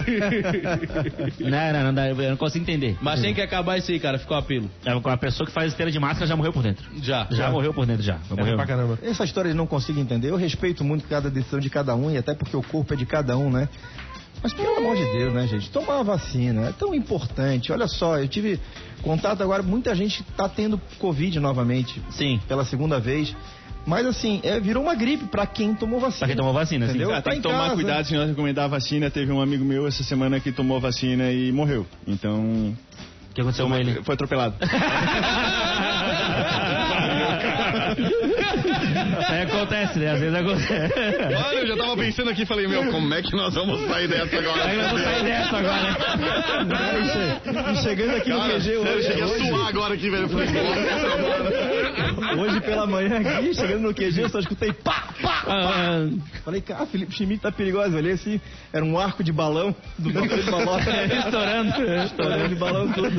[1.39, 2.97] Não, não, não dá, eu não consigo entender.
[3.01, 4.17] Mas tem que acabar isso aí, cara.
[4.19, 4.69] Ficou apelo.
[4.86, 6.86] É, A pessoa que faz esteira de máscara já morreu por dentro.
[7.01, 7.27] Já.
[7.32, 8.13] Já morreu por dentro, já.
[8.15, 8.56] Já É morreu.
[8.56, 8.99] pra caramba.
[9.01, 10.30] Essa história eu não consigo entender.
[10.30, 13.06] Eu respeito muito cada decisão de cada um e até porque o corpo é de
[13.06, 13.67] cada um, né?
[14.43, 15.69] Mas pelo amor de Deus, né, gente?
[15.71, 17.71] Tomar a vacina é tão importante.
[17.71, 18.60] Olha só, eu tive
[19.02, 22.39] contato agora, muita gente tá tendo Covid novamente Sim.
[22.47, 23.36] pela segunda vez.
[23.86, 26.19] Mas assim, é, virou uma gripe pra quem tomou vacina.
[26.19, 26.91] Pra quem tomou vacina, sim.
[26.91, 27.10] Entendeu?
[27.13, 27.73] Ah, Tá tem em que tomar casa.
[27.76, 29.10] cuidado se nós recomendar a vacina.
[29.10, 31.86] Teve um amigo meu essa semana que tomou vacina e morreu.
[32.06, 32.76] Então,
[33.32, 34.04] O que aconteceu com ele?
[34.04, 34.56] foi atropelado.
[39.67, 40.12] Acontece, né?
[40.12, 40.93] Às vezes acontece.
[41.47, 44.38] Olha, eu já tava pensando aqui, falei, meu, como é que nós vamos sair dessa
[44.38, 44.63] agora?
[44.65, 45.97] Aí nós vamos sair dessa agora.
[46.97, 49.67] E che- e chegando aqui no Cara, QG sério, eu hoje, cheguei a hoje, suar
[49.67, 50.23] agora aqui, velho.
[50.23, 50.47] Eu falei.
[52.39, 56.08] Hoje pela manhã aqui, chegando no QG, eu só escutei pá, pá, Ah,
[56.43, 57.91] Falei, cara, Felipe Schmidt tá perigoso.
[57.91, 58.39] Eu olhei assim,
[58.73, 60.89] era um arco de balão do banco de balota.
[61.06, 61.84] estourando.
[62.06, 63.10] Estourando de balão tudo.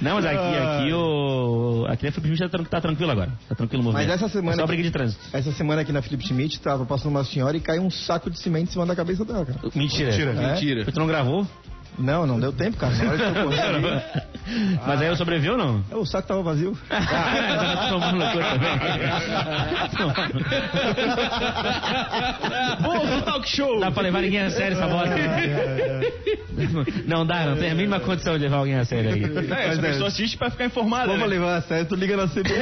[0.00, 1.86] Não, mas aqui, aqui o.
[1.88, 3.32] Aqui a Felipe Schmidt tá, tá tranquilo agora.
[3.48, 4.14] Tá tranquilo o Mas movimento.
[4.24, 4.52] essa semana.
[4.52, 5.24] É só aqui- briga de trânsito.
[5.32, 8.38] Essa semana aqui na Felipe Schmidt, tava passando uma senhora e caiu um saco de
[8.38, 9.58] cimento em cima da cabeça dela, cara.
[9.74, 10.10] Mentira.
[10.12, 10.52] É?
[10.52, 10.84] Mentira.
[10.84, 11.46] Tu não gravou?
[11.98, 12.92] Não, não deu tempo, cara.
[14.86, 15.82] Mas aí eu sobrevivi ou não?
[15.92, 16.76] o saco tava vazio.
[16.88, 18.46] Tá tomando loucura
[22.80, 23.80] Bom talk show!
[23.80, 25.14] Dá pra levar ninguém a sério essa bosta.
[27.06, 29.22] Não dá, não tem a mínima condição de levar alguém a sério aí.
[29.50, 31.06] É, essa pessoa assiste pra ficar informada.
[31.06, 31.26] Vamos né?
[31.26, 32.46] levar a sério, tu liga na CBN.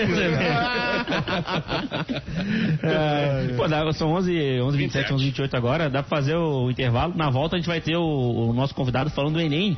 [2.83, 7.15] É, Pô, dá- são 11, 11 27, 11 28 agora, dá pra fazer o intervalo.
[7.17, 9.77] Na volta a gente vai ter o, o nosso convidado falando do Enem.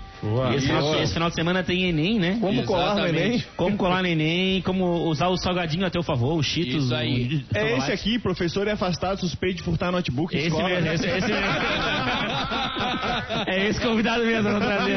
[0.57, 2.38] Esse, final, esse final de semana tem Enem, né?
[2.40, 3.44] Como colar no Enem?
[3.57, 6.85] Como colar no Enem, como usar o salgadinho a teu favor, o Cheetos.
[6.87, 7.44] Isso aí.
[7.55, 10.68] o- É esse aqui, professor é afastado, suspeito de furtar notebook Esse escola.
[10.68, 11.46] mesmo, esse, esse mesmo.
[13.46, 14.96] É esse convidado mesmo, vamos trazer.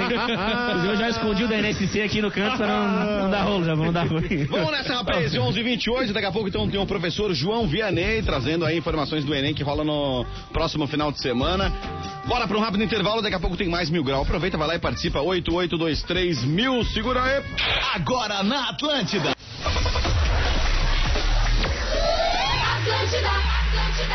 [0.89, 3.75] Eu já escondi o da NSC aqui no canto pra não, não dar rolo, já
[3.75, 4.45] vamos dar ruim.
[4.45, 8.65] Vamos nessa, rapaz, 11 28 Daqui a pouco então tem o professor João Vianney trazendo
[8.65, 11.71] aí informações do Enem que rola no próximo final de semana.
[12.27, 14.25] Bora para um rápido intervalo, daqui a pouco tem mais mil grau.
[14.29, 15.19] Aproveita, vai lá e participa.
[15.21, 17.43] 8823 mil, segura aí.
[17.95, 19.33] Agora na Atlântida.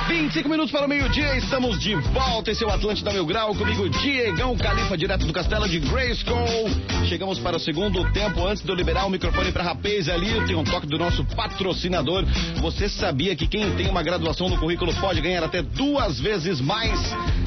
[0.09, 2.51] 25 minutos para o meio-dia, estamos de volta.
[2.51, 6.69] Esse é o Atlântida Mil Grau, comigo Diegão Califa, direto do castelo de Grayskull.
[7.07, 8.47] Chegamos para o segundo tempo.
[8.47, 12.25] Antes de eu liberar o microfone para Rapaz ali, tem um toque do nosso patrocinador.
[12.61, 16.99] Você sabia que quem tem uma graduação no currículo pode ganhar até duas vezes mais?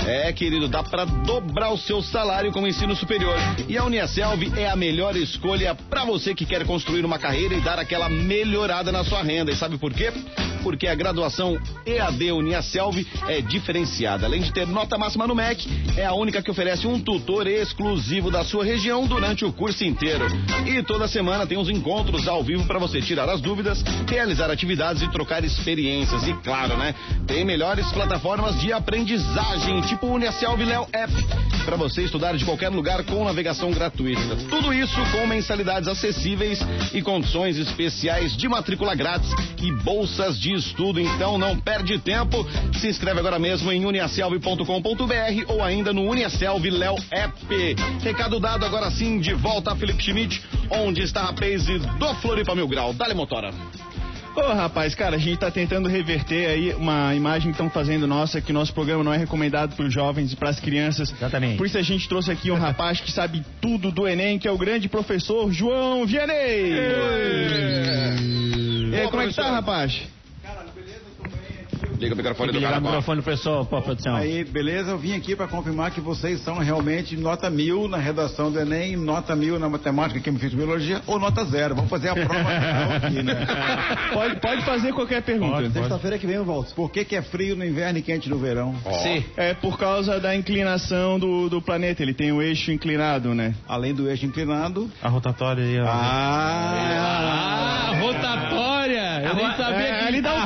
[0.05, 3.35] É, querido, dá para dobrar o seu salário com o ensino superior.
[3.67, 7.61] E a Uniaselv é a melhor escolha para você que quer construir uma carreira e
[7.61, 9.51] dar aquela melhorada na sua renda.
[9.51, 10.11] E sabe por quê?
[10.63, 11.57] Porque a graduação
[11.97, 14.25] EAD Uniaselv é diferenciada.
[14.25, 18.29] Além de ter nota máxima no MEC, é a única que oferece um tutor exclusivo
[18.29, 20.25] da sua região durante o curso inteiro.
[20.65, 25.01] E toda semana tem os encontros ao vivo para você tirar as dúvidas, realizar atividades
[25.01, 26.27] e trocar experiências.
[26.27, 26.93] E claro, né?
[27.25, 31.13] Tem melhores plataformas de aprendizagem, tipo Uniaselv Léo App,
[31.65, 34.35] para você estudar de qualquer lugar com navegação gratuita.
[34.49, 36.59] Tudo isso com mensalidades acessíveis
[36.93, 39.31] e condições especiais de matrícula grátis
[39.61, 40.99] e bolsas de estudo.
[40.99, 42.45] Então não perde tempo.
[42.73, 47.35] Se inscreve agora mesmo em uniaselv.com.br ou ainda no Uniaselv Léo App.
[48.01, 52.55] Recado dado agora sim, de volta a Felipe Schmidt, onde está a Pace do Floripa
[52.55, 52.93] Mil Grau.
[52.93, 53.51] Dale motora.
[54.37, 58.39] Ô, rapaz, cara, a gente tá tentando reverter aí uma imagem que estão fazendo nossa,
[58.39, 61.11] que nosso programa não é recomendado pros jovens e pras crianças.
[61.11, 61.57] Exatamente.
[61.57, 64.51] Por isso a gente trouxe aqui um rapaz que sabe tudo do Enem, que é
[64.51, 66.71] o grande professor João Vianney.
[68.91, 70.03] E aí, como é que tá, rapaz?
[71.99, 72.77] Liga o microfone do cara.
[72.77, 74.15] o microfone pro pessoal, pô, produção.
[74.15, 74.91] Aí, beleza?
[74.91, 78.95] Eu vim aqui para confirmar que vocês são realmente nota mil na redação do Enem,
[78.95, 81.75] nota mil na matemática, que me fiz biologia, ou nota zero.
[81.75, 82.49] Vamos fazer a prova
[82.95, 83.35] aqui, né?
[84.13, 85.69] Pode, pode fazer qualquer pergunta.
[85.69, 86.73] Sexta-feira que vem eu volto.
[86.73, 88.75] Por que, que é frio no inverno e quente no verão?
[89.03, 89.25] C.
[89.35, 93.53] É por causa da inclinação do, do planeta, ele tem o eixo inclinado, né?
[93.67, 94.89] Além do eixo inclinado.
[95.01, 95.85] A rotatória aí, ó.
[95.87, 97.77] Ah!
[97.87, 99.21] Ah, rotatória!
[99.23, 100.07] Eu nem sabia é, que.
[100.07, 100.45] ele dá um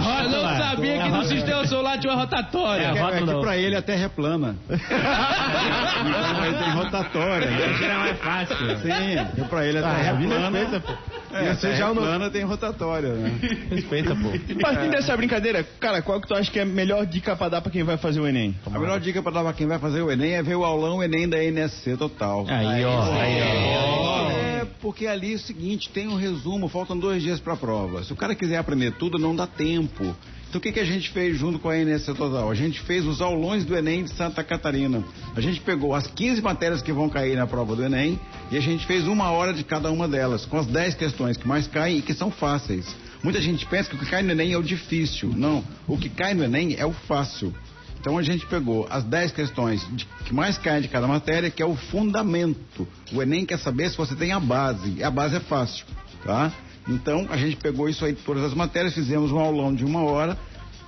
[1.11, 2.83] não que no sistema solar tinha uma rotatória.
[2.85, 3.41] É, É, rótulo que não.
[3.41, 4.55] pra ele a Terra é plana.
[4.69, 7.49] então ele tem rotatória.
[7.49, 7.75] né?
[7.77, 8.55] Tirar mais fácil.
[8.79, 10.79] Sim, pra ele a Terra é plana.
[10.79, 10.93] pô.
[11.35, 13.39] É, a Terra é plana tem rotatória, né?
[13.69, 14.29] Respeita, pô.
[14.61, 17.61] Partindo dessa brincadeira, cara, qual que tu acha que é a melhor dica pra dar
[17.61, 18.55] pra quem vai fazer o Enem?
[18.65, 21.01] A melhor dica pra dar pra quem vai fazer o Enem é ver o aulão
[21.03, 22.45] Enem da NSC total.
[22.49, 23.01] Aí, ó.
[23.13, 24.31] Aí, ó.
[24.31, 28.03] É, porque ali é o seguinte, tem um resumo, faltam dois dias para a prova.
[28.03, 30.15] Se o cara quiser aprender tudo, não dá tempo.
[30.51, 32.51] Então o que, que a gente fez junto com a NSC Total?
[32.51, 35.01] A gente fez os aulões do Enem de Santa Catarina.
[35.33, 38.19] A gente pegou as 15 matérias que vão cair na prova do Enem
[38.51, 41.47] e a gente fez uma hora de cada uma delas, com as 10 questões que
[41.47, 42.93] mais caem e que são fáceis.
[43.23, 45.31] Muita gente pensa que o que cai no Enem é o difícil.
[45.33, 47.55] Não, o que cai no Enem é o fácil.
[48.01, 51.63] Então a gente pegou as 10 questões de- que mais caem de cada matéria, que
[51.63, 52.85] é o fundamento.
[53.13, 54.95] O Enem quer saber se você tem a base.
[54.97, 55.85] E a base é fácil,
[56.25, 56.51] tá?
[56.87, 60.37] Então a gente pegou isso aí todas as matérias, fizemos um aulão de uma hora.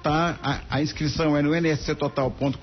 [0.02, 0.38] Tá?
[0.44, 2.58] A, a inscrição é no nsctotal.com.br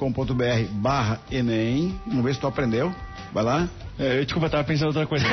[0.73, 1.99] barra Enem.
[2.07, 2.95] Vamos ver se tu aprendeu.
[3.33, 3.69] Vai lá.
[3.99, 5.27] É, desculpa, eu tava pensando outra coisa.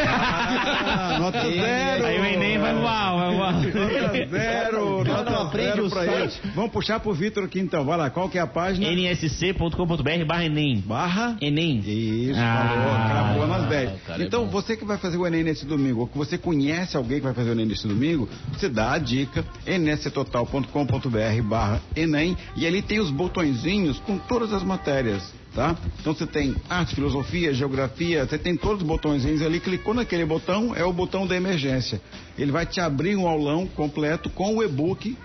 [1.00, 2.06] Ah, nota zero.
[2.06, 3.54] Aí o Enem vai voar, vai voar.
[3.54, 5.04] Nota zero.
[5.04, 6.40] Não, Nota não, aprende zero o pra site.
[6.44, 6.52] ele.
[6.54, 7.86] Vamos puxar pro Vitor aqui então.
[7.86, 8.88] Vai lá, qual que é a página?
[8.92, 10.80] nsc.com.br barra Enem.
[10.86, 11.38] Barra.
[11.42, 11.80] Enem.
[11.80, 12.68] Isso, Ah.
[12.70, 14.02] falou, cravou na mais 10.
[14.04, 14.52] cara, é então, bom.
[14.52, 17.34] você que vai fazer o Enem nesse domingo, ou que você conhece alguém que vai
[17.34, 23.00] fazer o Enem nesse domingo, você dá a dica, nsctotal.com.br barra Enem, e ali tem
[23.00, 25.34] os botõezinhos com todas as matérias.
[25.58, 25.76] Tá?
[26.00, 30.76] Então você tem arte, filosofia, geografia, você tem todos os botõezinhos ali, clicou naquele botão,
[30.76, 32.00] é o botão da emergência.
[32.38, 35.17] Ele vai te abrir um aulão completo com o e-book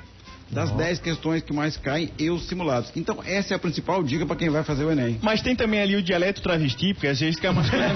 [0.52, 2.92] das 10 questões que mais caem e os simulados.
[2.94, 5.18] Então essa é a principal dica para quem vai fazer o Enem.
[5.22, 7.90] Mas tem também ali o dialeto travesti, porque às vezes cai umas coisas.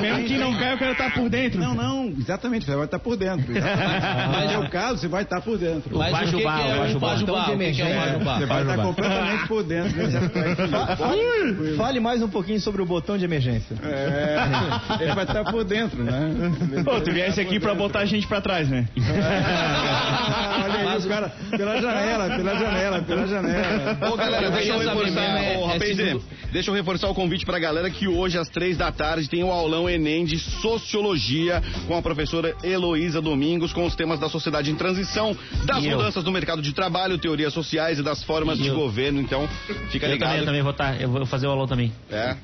[0.00, 1.58] Mesmo que não caia, eu quero estar por dentro.
[1.58, 3.52] Não, não, exatamente, você vai estar por dentro.
[3.52, 5.98] Mas no seu caso, você vai estar por dentro.
[5.98, 7.08] Mas o que Bajubá, é o o Bajubá.
[7.08, 7.42] Bajubá?
[7.50, 8.38] O que, que é o?
[8.38, 10.62] Você vai estar completamente por dentro desse aspecto.
[11.76, 13.76] Fale mais um pouquinho sobre o botão de emergência.
[13.82, 16.30] É, ele vai estar por dentro, né?
[16.84, 18.86] Pô, tu viesse aqui pra botar a gente pra trás, né?
[21.18, 23.98] Caras pela janela, pela janela, pela janela.
[24.12, 25.96] Ô galera, deixa eu reforçar, é- ô, rapaz,
[26.52, 29.50] deixa eu reforçar o convite pra galera que hoje às três da tarde tem o
[29.50, 34.74] aulão Enem de Sociologia com a professora Heloísa Domingos com os temas da sociedade em
[34.74, 35.96] transição, das E eu?
[35.96, 38.74] mudanças no mercado de trabalho, teorias sociais e das formas E de eu?
[38.76, 39.20] governo.
[39.20, 39.48] Então,
[39.90, 40.38] fica Eu também, ligado.
[40.38, 41.92] eu também vou estar, eu vou fazer o aulão também.
[42.10, 42.36] É,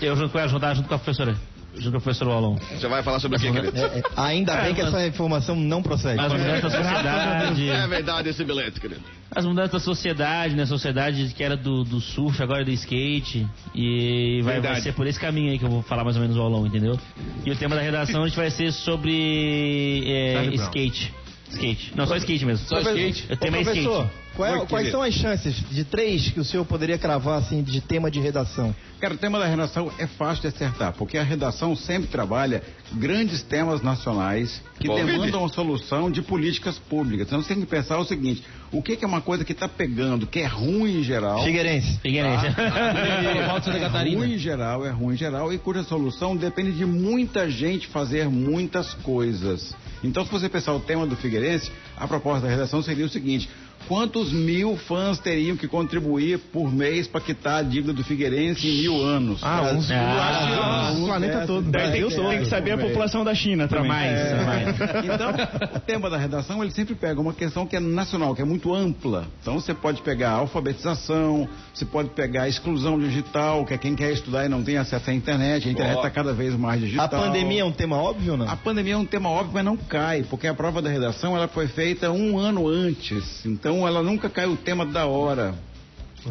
[0.00, 1.34] Eu junto com ajudar junto com a professora.
[1.76, 2.56] Junto com o aulão.
[2.56, 3.78] você vai falar sobre o que, querido?
[3.78, 6.18] É, é, ainda bem que essa informação não procede.
[6.18, 7.70] As mudanças da sociedade.
[7.70, 9.02] É verdade esse bilhete, querido.
[9.30, 10.64] As mudanças da sociedade, né?
[10.66, 13.46] Sociedade que era do, do surf, agora é do skate.
[13.74, 16.36] E vai, vai ser por esse caminho aí que eu vou falar mais ou menos
[16.36, 16.98] o aulão, entendeu?
[17.44, 21.14] E o tema da redação a gente vai ser sobre é, skate.
[21.50, 21.92] Skate.
[21.96, 22.66] Não, só skate mesmo.
[22.66, 23.32] Só skate?
[23.32, 24.27] O tema é professor, skate.
[24.38, 27.80] Qual é- quais são as chances de três que o senhor poderia cravar assim de
[27.80, 28.74] tema de redação?
[29.00, 33.42] Cara, o tema da redação é fácil de acertar, porque a redação sempre trabalha grandes
[33.42, 35.06] temas nacionais que Covid.
[35.06, 37.26] demandam a solução de políticas públicas.
[37.26, 39.68] Então você tem que pensar o seguinte: o que, que é uma coisa que está
[39.68, 41.44] pegando, que é ruim em geral?
[41.44, 41.98] Figueirense.
[42.02, 42.46] Figueirense.
[43.64, 44.18] Santa É Catarina.
[44.20, 48.28] ruim em geral, é ruim em geral, e cuja solução depende de muita gente fazer
[48.28, 49.74] muitas coisas.
[50.02, 53.48] Então, se você pensar o tema do Figueirense, a proposta da redação seria o seguinte:
[53.86, 58.82] quantos mil fãs teriam que contribuir por mês para quitar a dívida do Figueirense em
[58.82, 59.40] mil anos?
[59.42, 59.90] Ah, uns.
[59.90, 61.70] Ah, o planeta todo.
[61.70, 63.90] Tem, que- tem que saber a população da China Pra também.
[63.92, 65.04] mais, pra mais.
[65.04, 65.30] Então,
[65.76, 68.74] o tema da redação, ele sempre pega uma questão que é nacional, que é muito
[68.74, 69.26] ampla.
[69.42, 73.94] Então, você pode pegar a alfabetização, você pode pegar a exclusão digital, que é quem
[73.94, 75.68] quer estudar e não tem acesso à internet.
[75.68, 77.06] A internet está cada vez mais digital.
[77.06, 78.48] A pandemia é um tema óbvio ou não?
[78.48, 81.48] A pandemia é um tema óbvio, mas não cai, porque a prova da redação ela
[81.48, 83.44] foi feita um ano antes.
[83.44, 85.54] Então ela nunca cai o tema da hora.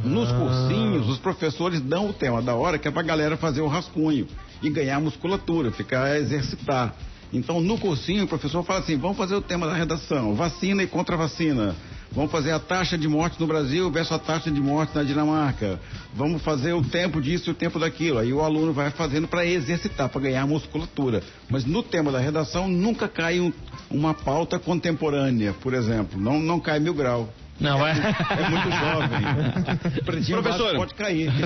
[0.04, 3.68] Nos cursinhos, os professores dão o tema da hora, que é pra galera fazer o
[3.68, 4.28] rascunho
[4.62, 6.94] e ganhar musculatura, ficar exercitar.
[7.32, 10.88] Então, no cursinho, o professor fala assim: vamos fazer o tema da redação, vacina e
[10.88, 11.76] contra vacina.
[12.12, 15.80] Vamos fazer a taxa de morte no Brasil versus a taxa de morte na Dinamarca.
[16.14, 18.18] Vamos fazer o tempo disso e o tempo daquilo.
[18.18, 21.22] Aí o aluno vai fazendo para exercitar, para ganhar musculatura.
[21.50, 23.54] Mas no tema da redação nunca cai um-
[23.92, 26.20] uma pauta contemporânea, por exemplo.
[26.20, 27.30] Não, não cai mil grau.
[27.60, 27.92] Não, vai.
[27.92, 30.04] É muito jovem.
[30.06, 30.76] Pretinho Professor.
[30.76, 31.32] pode cair.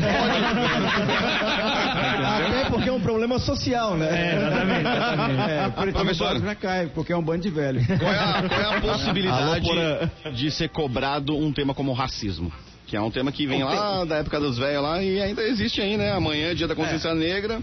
[2.22, 4.10] Até porque é um problema social, né?
[4.10, 5.42] É, exatamente, exatamente.
[5.42, 6.40] É, pretinho Professor.
[6.42, 7.82] já cai, porque é um bando de velho.
[7.86, 12.52] Qual é a, qual é a possibilidade Alô, de ser cobrado um tema como racismo?
[12.88, 15.82] Que é um tema que vem lá da época dos velhos lá e ainda existe
[15.82, 16.12] aí, né?
[16.12, 17.62] Amanhã é dia da consciência negra.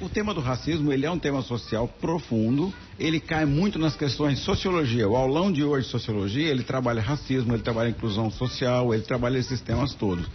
[0.00, 4.38] O tema do racismo, ele é um tema social profundo, ele cai muito nas questões
[4.38, 5.08] de sociologia.
[5.08, 9.38] O aulão de hoje de sociologia, ele trabalha racismo, ele trabalha inclusão social, ele trabalha
[9.38, 10.26] esses temas todos.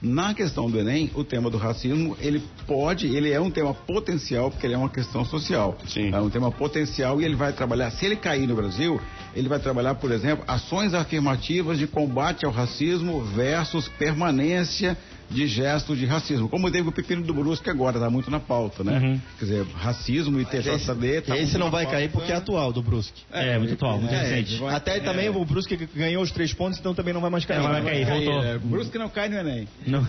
[0.00, 4.50] Na questão do Enem, o tema do racismo, ele pode, ele é um tema potencial,
[4.50, 5.76] porque ele é uma questão social.
[5.86, 6.12] Sim.
[6.12, 9.00] É um tema potencial e ele vai trabalhar, se ele cair no Brasil,
[9.34, 14.96] ele vai trabalhar, por exemplo, ações afirmativas de combate ao racismo versus permanência
[15.30, 16.48] de gestos de racismo.
[16.48, 18.98] Como teve o Pepino do Brusque agora, tá muito na pauta, né?
[18.98, 19.20] Uhum.
[19.38, 21.22] Quer dizer, racismo e TJD...
[21.22, 21.98] Tá Esse não vai pauta.
[22.08, 23.22] Porque é atual do Brusque.
[23.32, 24.64] É, muito atual, muito É, recente.
[24.64, 27.62] Até também o Brusque ganhou os três pontos, então também não vai mais cair.
[27.62, 28.44] Não vai cair, voltou.
[28.44, 29.68] É, Brusque não cai no Enem.
[29.86, 30.06] Não.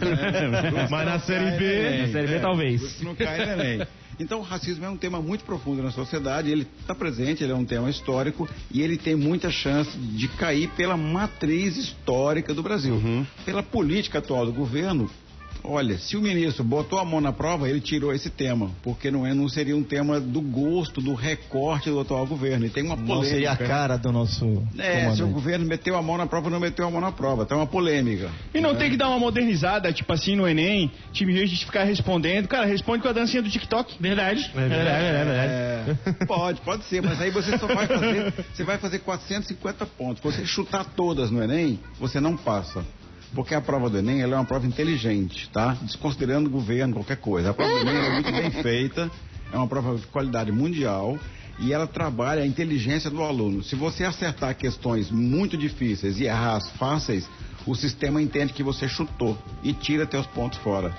[0.89, 1.99] Mas na Série B...
[2.01, 2.81] Na Série B, talvez.
[2.81, 3.87] Brusque não cai no Enem.
[4.19, 7.55] Então, o racismo é um tema muito profundo na sociedade, ele está presente, ele é
[7.55, 13.01] um tema histórico e ele tem muita chance de cair pela matriz histórica do Brasil.
[13.45, 15.09] Pela política atual do governo,
[15.63, 19.25] olha, se o ministro botou a mão na prova, ele tirou esse tema, porque não,
[19.25, 22.65] é, não seria um tema do gosto, do recorte do atual governo.
[22.65, 23.29] E tem uma Não polêmica.
[23.29, 26.59] seria a cara do nosso É, se o governo meteu a mão na prova, não
[26.59, 27.45] meteu a mão na prova.
[27.45, 28.29] Tá uma polêmica.
[28.53, 31.83] E não tem que dar uma modernizada, tipo assim, no Enem, em vez de ficar
[31.83, 33.95] respondendo, cara, responde com a dancinha do TikTok.
[33.99, 34.49] Verdade.
[34.53, 35.99] Verdade, verdade, verdade.
[36.21, 40.21] É, pode, pode ser, mas aí você só vai fazer, você vai fazer 450 pontos.
[40.21, 42.83] Se você chutar todas no Enem, você não passa.
[43.33, 45.77] Porque a prova do Enem é uma prova inteligente, tá?
[45.81, 47.51] Desconsiderando o governo, qualquer coisa.
[47.51, 49.11] A prova do Enem é muito bem feita,
[49.51, 51.17] é uma prova de qualidade mundial
[51.59, 53.63] e ela trabalha a inteligência do aluno.
[53.63, 57.29] Se você acertar questões muito difíceis e errar as fáceis,
[57.65, 60.95] o sistema entende que você chutou e tira teus pontos fora.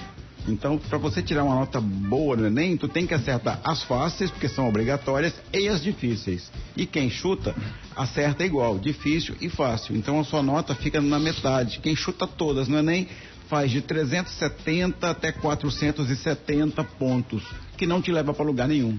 [0.48, 4.30] Então, para você tirar uma nota boa no Enem, tu tem que acertar as fáceis,
[4.30, 6.50] porque são obrigatórias, e as difíceis.
[6.76, 7.54] E quem chuta,
[7.94, 9.96] acerta igual, difícil e fácil.
[9.96, 11.80] Então a sua nota fica na metade.
[11.80, 13.08] Quem chuta todas no Enem
[13.48, 17.42] faz de 370 até 470 pontos,
[17.76, 18.98] que não te leva para lugar nenhum.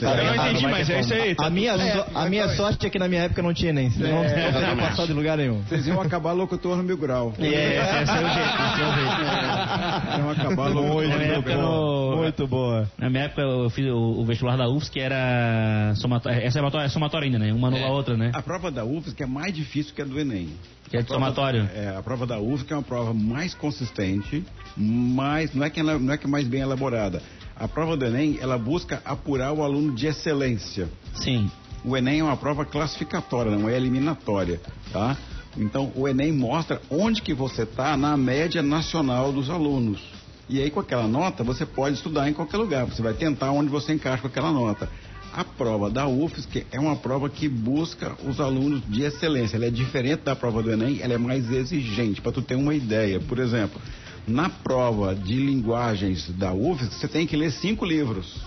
[0.00, 1.36] Eu não entendi, mas é isso aí.
[1.38, 3.90] A minha, É, so- a minha sorte é que na minha época não tinha nem.
[3.90, 5.60] Senão não teria passado em lugar nenhum.
[5.62, 7.32] Vocês iam acabar locutor no mil grau.
[7.38, 10.18] É, esse, esse é o jeito, esse é o jeito.
[10.18, 12.16] Iam acabar locutor no mil grau.
[12.16, 12.88] Muito boa.
[12.98, 16.60] na minha época eu fiz o, o vestibular da UFS, que era somatória, essa é
[16.60, 17.52] somatória, é somatória ainda, né?
[17.52, 18.30] Uma anula a outra, né?
[18.34, 20.48] A prova da UFSC é mais difícil que a do Enem.
[20.90, 21.68] Que é de somatório.
[21.74, 24.44] É, a prova da UFSC é uma prova mais consistente,
[24.76, 27.20] mais, não, é que ela, não é que é mais bem elaborada.
[27.56, 30.88] A prova do Enem, ela busca apurar o aluno de excelência.
[31.14, 31.50] Sim.
[31.84, 34.60] O Enem é uma prova classificatória, não é eliminatória,
[34.92, 35.16] tá?
[35.56, 40.02] Então, o Enem mostra onde que você está na média nacional dos alunos.
[40.48, 42.86] E aí, com aquela nota, você pode estudar em qualquer lugar.
[42.86, 44.88] Você vai tentar onde você encaixa com aquela nota.
[45.32, 49.56] A prova da UFSC é uma prova que busca os alunos de excelência.
[49.56, 52.20] Ela é diferente da prova do Enem, ela é mais exigente.
[52.20, 53.80] Para tu ter uma ideia, por exemplo,
[54.26, 58.40] na prova de linguagens da UFSC, você tem que ler cinco livros.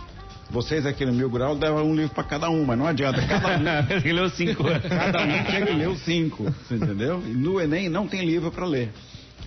[0.49, 3.21] Vocês aqui no Mil Grau davam um livro para cada um, mas não adianta.
[3.27, 4.63] Cada um Ele leu cinco.
[4.63, 7.21] Cada um tinha que ler os cinco, entendeu?
[7.25, 8.89] E no Enem não tem livro para ler.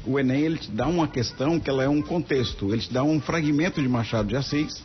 [0.05, 2.73] O Enem ele te dá uma questão que ela é um contexto.
[2.73, 4.83] Ele te dá um fragmento de Machado de Assis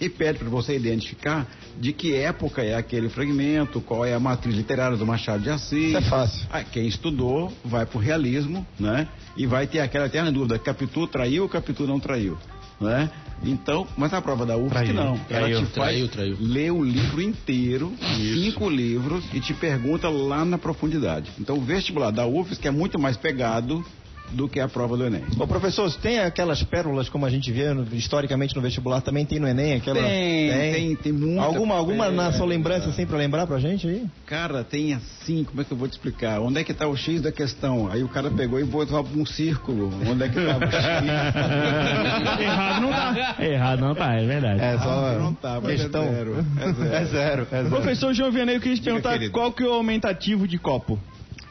[0.00, 1.46] e pede para você identificar
[1.78, 5.88] de que época é aquele fragmento, qual é a matriz literária do Machado de Assis.
[5.88, 6.46] Isso é fácil.
[6.50, 9.06] Ah, quem estudou vai pro realismo, né?
[9.36, 12.36] E vai ter aquela eterna dúvida: Capitu traiu ou Capitu não traiu?
[12.80, 13.10] Né?
[13.42, 14.94] Então, mas a prova da UFSC Traiu.
[14.94, 15.18] não.
[15.18, 16.36] Traiu, Ela te faz traiu, traiu.
[16.40, 21.30] ler o livro inteiro, cinco livros, e te pergunta lá na profundidade.
[21.38, 23.84] Então, o vestibular da UFSC é muito mais pegado
[24.32, 25.22] do que a prova do Enem.
[25.38, 29.38] Ô, professor, tem aquelas pérolas como a gente vê no- historicamente no vestibular, também tem
[29.40, 29.74] no Enem?
[29.74, 30.00] Aquela...
[30.00, 34.04] Tem, tem, tem muita Alguma, alguma na sua lembrança, assim, pra lembrar pra gente aí?
[34.26, 36.40] Cara, tem assim, como é que eu vou te explicar?
[36.40, 37.90] Onde é que tá o X da questão?
[37.90, 39.90] Aí o cara pegou e botou um círculo.
[40.08, 40.84] Onde é que tava o X?
[42.40, 43.36] Errado não tá.
[43.44, 44.60] Errado não tá, é verdade.
[44.60, 46.04] É só não tá, mas é questão.
[46.04, 46.46] zero.
[46.60, 46.94] É zero.
[46.94, 47.68] É zero, é zero.
[47.70, 49.32] Professor João Vianney, eu queria te Diga, perguntar querido.
[49.32, 50.98] qual que é o aumentativo de copo?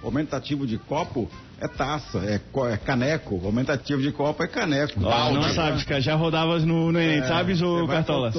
[0.02, 1.30] O aumentativo de copo
[1.62, 2.40] é taça, é,
[2.72, 3.36] é caneco.
[3.36, 5.08] O aumentativo de copo é caneco.
[5.08, 6.02] Ah, não sabe, cara.
[6.02, 8.32] Já rodavas no, no Enem, É, sabes, ô Cartola?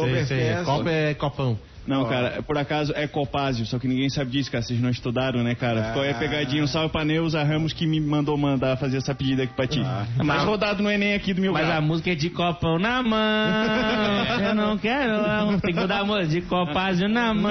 [0.64, 1.58] Copo é copão.
[1.86, 4.62] Não, cara, por acaso é Copásio, só que ninguém sabe disso, cara.
[4.62, 5.84] Vocês não estudaram, né, cara?
[5.84, 6.62] Ficou aí a pegadinha.
[6.62, 9.80] Um salve pra Neuza Ramos que me mandou mandar fazer essa pedida aqui pra ti.
[10.24, 11.78] Mas rodado no Enem aqui do meu Mas grau.
[11.78, 13.18] a música é de copão na mão.
[14.40, 15.58] Eu não quero, não.
[15.58, 17.50] Tem que mudar a música de copásio na mão.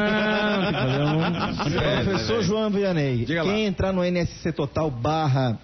[2.06, 3.54] Professor João Vianney, Diga lá.
[3.54, 5.58] quem entrar no NSC Total barra,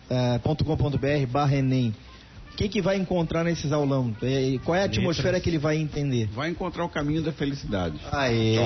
[0.43, 1.93] ponto com ponto br barra Enem,
[2.55, 4.15] que, que vai encontrar nesses aulão?
[4.21, 6.27] Eh, Qual é a atmosfera que ele vai entender?
[6.33, 7.99] Vai encontrar o caminho da felicidade.
[8.11, 8.57] Aê.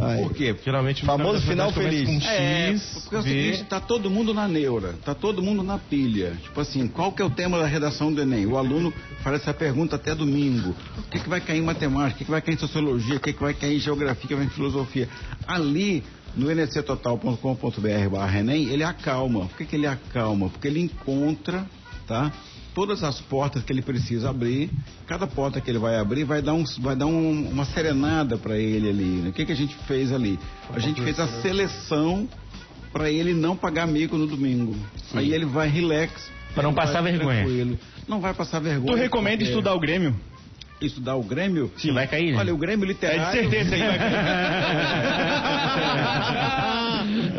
[0.00, 0.22] Aê.
[0.22, 0.54] Por quê?
[0.62, 2.22] Geralmente Famoso final começa feliz.
[2.22, 5.62] Com É, X, porque é o seguinte, tá todo mundo na neura, tá todo mundo
[5.62, 6.36] na pilha.
[6.42, 8.46] Tipo assim, qual que é o tema da redação do Enem?
[8.46, 10.74] O aluno faz essa pergunta até domingo.
[10.98, 12.16] O que, que vai cair em matemática?
[12.16, 13.16] O que, que vai cair em sociologia?
[13.16, 14.24] O que, que vai cair em geografia?
[14.24, 15.08] O que vai em filosofia?
[15.46, 16.02] Ali,
[16.36, 19.46] no nsctotal.com.br barra Enem, ele acalma.
[19.46, 20.50] Por que, que ele acalma?
[20.50, 21.64] Porque ele encontra,
[22.06, 22.32] tá?
[22.76, 24.68] Todas as portas que ele precisa abrir,
[25.06, 28.58] cada porta que ele vai abrir vai dar, um, vai dar um- uma serenada para
[28.58, 29.04] ele ali.
[29.22, 29.30] né?
[29.30, 30.38] O que, que a gente fez ali?
[30.74, 32.28] A gente fez a seleção
[32.92, 34.76] para ele não pagar mico no domingo.
[35.14, 36.30] Aí ele vai relax.
[36.54, 37.44] Pra não passar vergonha.
[37.44, 37.78] tranquilo.
[38.06, 38.92] Não vai passar vergonha.
[38.92, 40.14] Tu recomenda porque- estudar o Grêmio?
[40.78, 41.72] estudar o Grêmio?
[41.78, 42.38] Sim, vai cair, né?
[42.38, 43.24] Olha, o Grêmio É literário.
[43.24, 43.82] de certeza que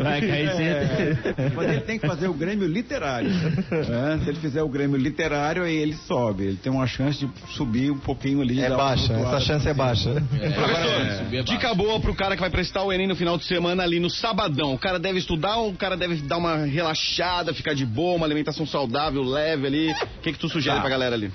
[0.02, 1.34] vai cair certeza.
[1.38, 3.28] É, mas ele tem que fazer o Grêmio literário.
[3.30, 4.20] né?
[4.22, 6.44] Se ele fizer o Grêmio literário, aí ele sobe.
[6.44, 8.60] Ele tem uma chance de subir um pouquinho ali.
[8.60, 10.12] É baixa, essa chance é baixa.
[10.12, 13.98] Professor, dica boa pro cara que vai prestar o Enem no final de semana ali
[14.00, 14.74] no sabadão.
[14.74, 18.26] O cara deve estudar ou o cara deve dar uma relaxada, ficar de boa, uma
[18.26, 19.90] alimentação saudável, leve ali?
[19.92, 20.80] O que que tu sugere Tá.
[20.82, 21.30] pra galera ali?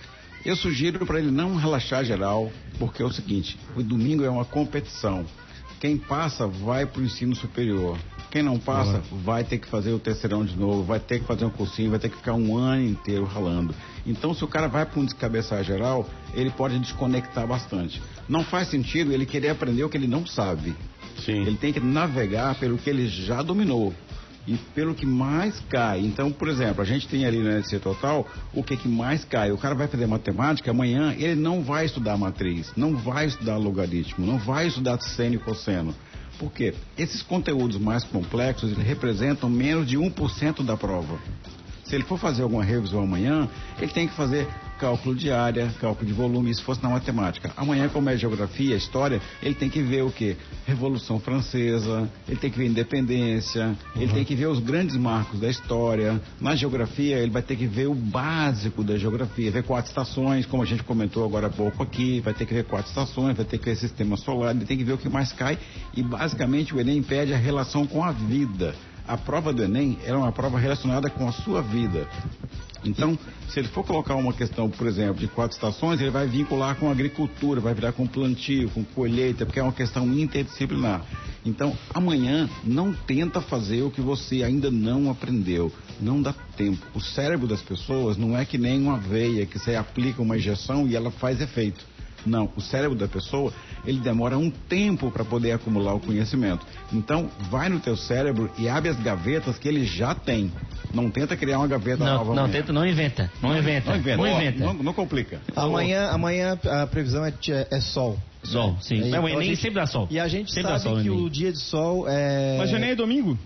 [0.46, 4.44] Eu sugiro para ele não relaxar geral, porque é o seguinte: o domingo é uma
[4.46, 5.26] competição.
[5.80, 7.98] Quem passa vai para o ensino superior.
[8.34, 11.46] Quem não passa vai ter que fazer o terceirão de novo, vai ter que fazer
[11.46, 13.76] um cursinho, vai ter que ficar um ano inteiro ralando.
[14.08, 18.02] Então, se o cara vai para um descabeçar geral, ele pode desconectar bastante.
[18.28, 20.74] Não faz sentido ele querer aprender o que ele não sabe.
[21.24, 21.44] Sim.
[21.44, 23.94] Ele tem que navegar pelo que ele já dominou.
[24.48, 26.00] e pelo que mais cai.
[26.00, 29.52] Então, por exemplo, a gente tem ali no NC Total o que, que mais cai.
[29.52, 34.26] O cara vai fazer matemática, amanhã ele não vai estudar matriz, não vai estudar logaritmo,
[34.26, 35.94] não vai estudar seno e cosseno.
[36.40, 36.74] Por quê?
[36.98, 41.18] Esses conteúdos mais complexos eles representam menos de 1% da prova.
[41.84, 43.48] Se ele for fazer alguma revisão amanhã,
[43.80, 44.48] ele tem que fazer
[44.84, 47.54] cálculo de área, cálculo de volume, isso fosse na matemática.
[47.56, 50.36] Amanhã, como é geografia, história, ele tem que ver o quê?
[50.68, 55.50] Revolução Francesa, ele tem que ver independência, ele tem que ver os grandes marcos da
[55.50, 56.22] história.
[56.42, 60.62] Na geografia, ele vai ter que ver o básico da geografia, ver quatro estações, como
[60.62, 63.60] a gente comentou agora há pouco aqui, vai ter que ver quatro estações, vai ter
[63.60, 65.58] que ver sistema solar, ele tem que ver o que mais cai
[65.96, 68.76] e basicamente o Enem pede a relação com a vida.
[69.08, 72.06] A prova do Enem é uma prova relacionada com a sua vida.
[72.86, 73.18] Então,
[73.50, 76.90] se ele for colocar uma questão, por exemplo, de quatro estações, ele vai vincular com
[76.90, 81.06] agricultura, vai virar com plantio, com colheita, porque é uma questão interdisciplinar.
[81.46, 85.72] Então, amanhã, não tenta fazer o que você ainda não aprendeu.
[86.00, 86.86] Não dá tempo.
[86.94, 90.88] O cérebro das pessoas não é que nem uma veia que você aplica uma injeção
[90.88, 91.93] e ela faz efeito.
[92.26, 93.52] Não, o cérebro da pessoa,
[93.86, 96.66] ele demora um tempo para poder acumular o conhecimento.
[96.92, 100.52] Então, vai no teu cérebro e abre as gavetas que ele já tem.
[100.94, 102.60] Não tenta criar uma gaveta Não, nova não, amanhã.
[102.60, 103.32] tenta, não inventa.
[103.42, 103.90] Não inventa.
[103.90, 104.18] Não inventa.
[104.18, 104.60] Não inventa.
[104.60, 105.42] Não, não complica.
[105.56, 108.18] Amanhã, amanhã a previsão é, de- é sol.
[108.44, 109.00] Sol, sim.
[109.00, 110.08] É, o então Enem gente- sempre dá sol.
[110.12, 111.12] E a gente Sempre sabe sol, que Enem.
[111.26, 112.58] o dia de sol é.
[112.60, 113.38] Mas já nem é domingo?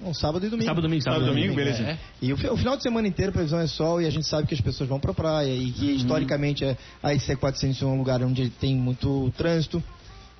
[0.00, 0.66] Um sábado e domingo.
[0.68, 1.54] Sábado, domingo, sábado, Sábado, domingo.
[1.54, 1.90] domingo, beleza.
[1.90, 1.98] É.
[2.20, 4.46] E o, o final de semana inteiro a previsão é sol e a gente sabe
[4.46, 8.22] que as pessoas vão pra praia e que historicamente é, a IC400 é um lugar
[8.22, 9.82] onde tem muito trânsito.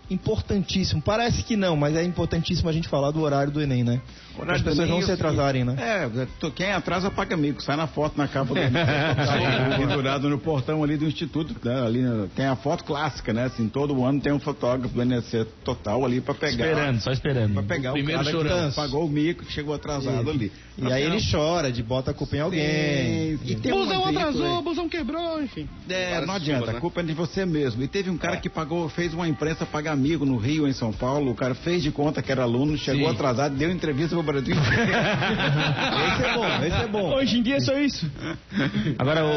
[0.09, 1.03] Importantíssimo.
[1.03, 4.01] Parece que não, mas é importantíssimo a gente falar do horário do Enem, né?
[4.37, 5.75] Para as pessoas Enem não é o se atrasarem, né?
[5.79, 7.63] É, quem atrasa paga mico.
[7.63, 11.55] Sai na foto na capa do Tá pendurado no portão ali do Instituto.
[11.65, 12.05] né, ali
[12.37, 13.45] tem a foto clássica, né?
[13.45, 16.67] Assim, todo ano tem um fotógrafo do NSC total ali pra pegar.
[16.67, 17.55] Esperando, só esperando.
[17.55, 20.53] Pra pegar o, primeiro cara que pagou o mico que chegou atrasado ali.
[20.79, 23.35] E aí ele chora de bota a culpa em alguém.
[23.35, 23.37] Um
[23.71, 24.63] Busão exemplo atrasou, aí.
[24.63, 25.69] busão quebrou, enfim.
[25.89, 26.81] É, não adianta, a né?
[26.81, 27.83] culpa é de você mesmo.
[27.83, 30.93] E teve um cara que pagou, fez uma imprensa pagar amigo no Rio, em São
[30.93, 31.33] Paulo.
[31.33, 33.15] O cara fez de conta que era aluno, chegou Sim.
[33.15, 34.55] atrasado, deu entrevista pro Brasil.
[36.07, 37.15] Esse é bom, esse é bom.
[37.15, 38.11] Hoje em dia é só isso.
[38.99, 39.29] Agora o.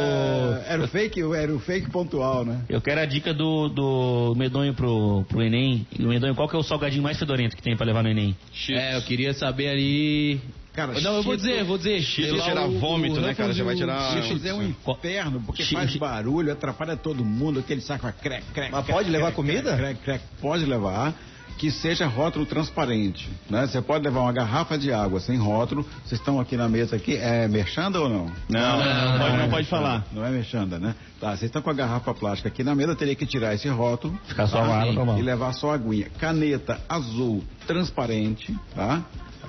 [0.67, 2.61] Era o fake, era o fake pontual, né?
[2.69, 5.87] Eu quero a dica do, do medonho pro, pro Enem.
[5.97, 8.09] E o medonho, qual que é o salgadinho mais fedorento que tem pra levar no
[8.09, 8.35] Enem?
[8.69, 10.41] É, eu queria saber ali.
[10.79, 12.01] Cara, Não, eu vou dizer, vou dizer.
[12.01, 13.51] Cheetos Sei lá, cheira o- vômito, o né, cara?
[13.51, 18.03] Já vai tirar- Cheetos é um inferno, porque faz barulho, atrapalha todo mundo, aquele saco
[18.03, 18.71] vai crec, crec.
[18.71, 19.75] Mas crec, pode levar crec, comida?
[19.75, 21.13] Crec, crec, pode levar.
[21.57, 23.67] Que seja rótulo transparente, né?
[23.67, 25.85] Você pode levar uma garrafa de água sem rótulo.
[26.05, 28.31] Vocês estão aqui na mesa aqui, é merchanda ou não?
[28.47, 30.05] Não, não, pode, não pode falar.
[30.13, 30.95] Não é merchanda, né?
[31.19, 34.17] Tá, vocês estão com a garrafa plástica aqui na mesa, teria que tirar esse rótulo.
[34.25, 34.67] Ficar só tá?
[34.67, 35.19] a água, normal.
[35.19, 36.07] E levar só a aguinha.
[36.17, 39.03] Caneta azul transparente, tá?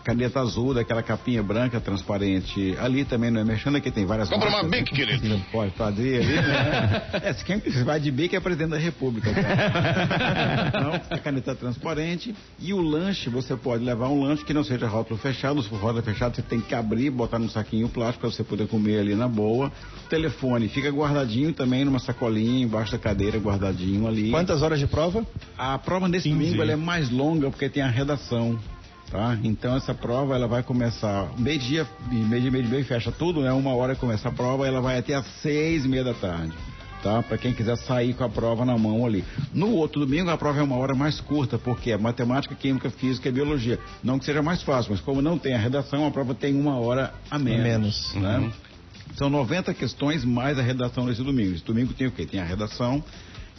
[0.04, 2.76] Caneta azul, daquela capinha branca transparente.
[2.80, 4.80] Ali também não é merchanda, aqui tem várias Compra uma marcas.
[4.80, 5.28] Bic, querido.
[5.28, 7.02] Não pode fazer ali, né?
[7.22, 9.30] É, se quem vai de bico é presidente da república.
[10.70, 14.86] Então, a caneta transparente e o lanche, você pode levar um lanche que não seja
[14.86, 15.62] rótulo fechado.
[15.62, 18.66] Se for rótulo fechado, você tem que abrir, botar num saquinho plástico para você poder
[18.68, 19.72] comer ali na boa.
[20.04, 24.30] O telefone fica guardadinho também numa sacolinha, embaixo da cadeira, guardadinho ali.
[24.30, 25.26] Quantas horas de prova?
[25.58, 28.58] A prova nesse domingo ela é mais longa porque tem a redação.
[29.10, 29.36] Tá?
[29.42, 33.52] Então essa prova ela vai começar meio-dia, meio-dia, meio-dia e fecha tudo, né?
[33.52, 36.52] Uma hora começa a prova, ela vai até às seis e meia da tarde.
[37.02, 37.20] Tá?
[37.22, 39.24] Para quem quiser sair com a prova na mão ali.
[39.52, 43.28] No outro domingo a prova é uma hora mais curta, porque é matemática, química, física
[43.28, 43.80] e biologia.
[44.04, 46.78] Não que seja mais fácil, mas como não tem a redação, a prova tem uma
[46.78, 48.14] hora a menos.
[48.14, 48.14] menos.
[48.14, 48.52] Né?
[49.16, 51.54] São 90 questões mais a redação nesse domingo.
[51.54, 52.26] Esse domingo tem o quê?
[52.26, 53.02] Tem a redação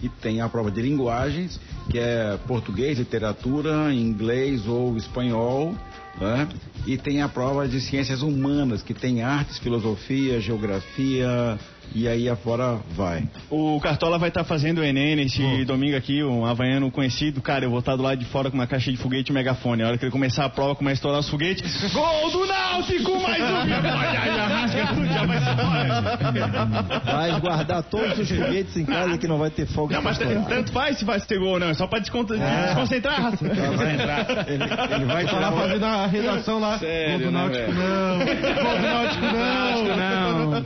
[0.02, 5.76] e tem a prova de linguagens, que é português, literatura, inglês ou espanhol.
[6.20, 6.48] Né?
[6.86, 11.60] E tem a prova de ciências humanas, que tem artes, filosofia, geografia,
[11.94, 13.24] e aí afora vai.
[13.50, 17.42] O Cartola vai estar fazendo o Enem nesse domingo aqui, um havaiano conhecido.
[17.42, 19.84] Cara, eu vou estar do lado de fora com uma caixa de foguete e megafone.
[19.84, 21.92] A hora que ele começar a prova, começa a estourar os foguetes.
[21.94, 23.62] Gol do Náutico, mais um!
[25.12, 27.02] Já, vai embora.
[27.06, 29.92] Vai guardar todos os foguetes em casa que não vai ter fogo.
[29.94, 31.70] Não, mas tanto faz se vai ter gol ou não.
[31.70, 33.46] É só pra desconto, desconcentrar, raça.
[33.46, 34.64] Ele,
[34.96, 36.80] ele vai Tá tirar lá o- fazendo a redação lá.
[36.80, 38.18] Sério, Gol do né, Náutico não.
[38.64, 40.62] Gol do Náutico não.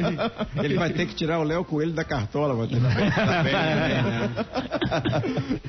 [0.55, 0.63] Não.
[0.63, 3.43] Ele vai ter que que tirar o Léo Coelho da cartola pra tentar se dar
[3.43, 4.29] bem no Enem, né?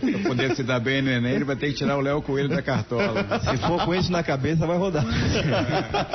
[0.00, 2.48] Pra poder se dar bem no Enem, ele vai ter que tirar o Léo Coelho
[2.48, 3.24] da cartola.
[3.40, 5.04] Se for com isso na cabeça, vai rodar.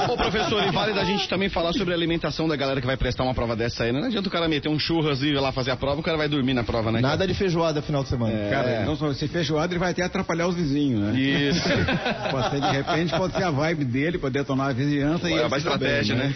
[0.10, 2.98] Ô, professor, e vale da gente também falar sobre a alimentação da galera que vai
[2.98, 4.00] prestar uma prova dessa aí, né?
[4.00, 6.18] Não adianta o cara meter um churras e ir lá fazer a prova, o cara
[6.18, 7.00] vai dormir na prova, né?
[7.00, 8.50] Nada de feijoada final de semana.
[8.50, 11.20] Cara, não só se feijoada, ele vai até atrapalhar os vizinhos, né?
[11.20, 11.70] Isso.
[12.30, 15.46] Pode ser, de repente, pode ser a vibe dele, pode detonar a vizinhança e É
[15.46, 16.36] uma estratégia, bem, né?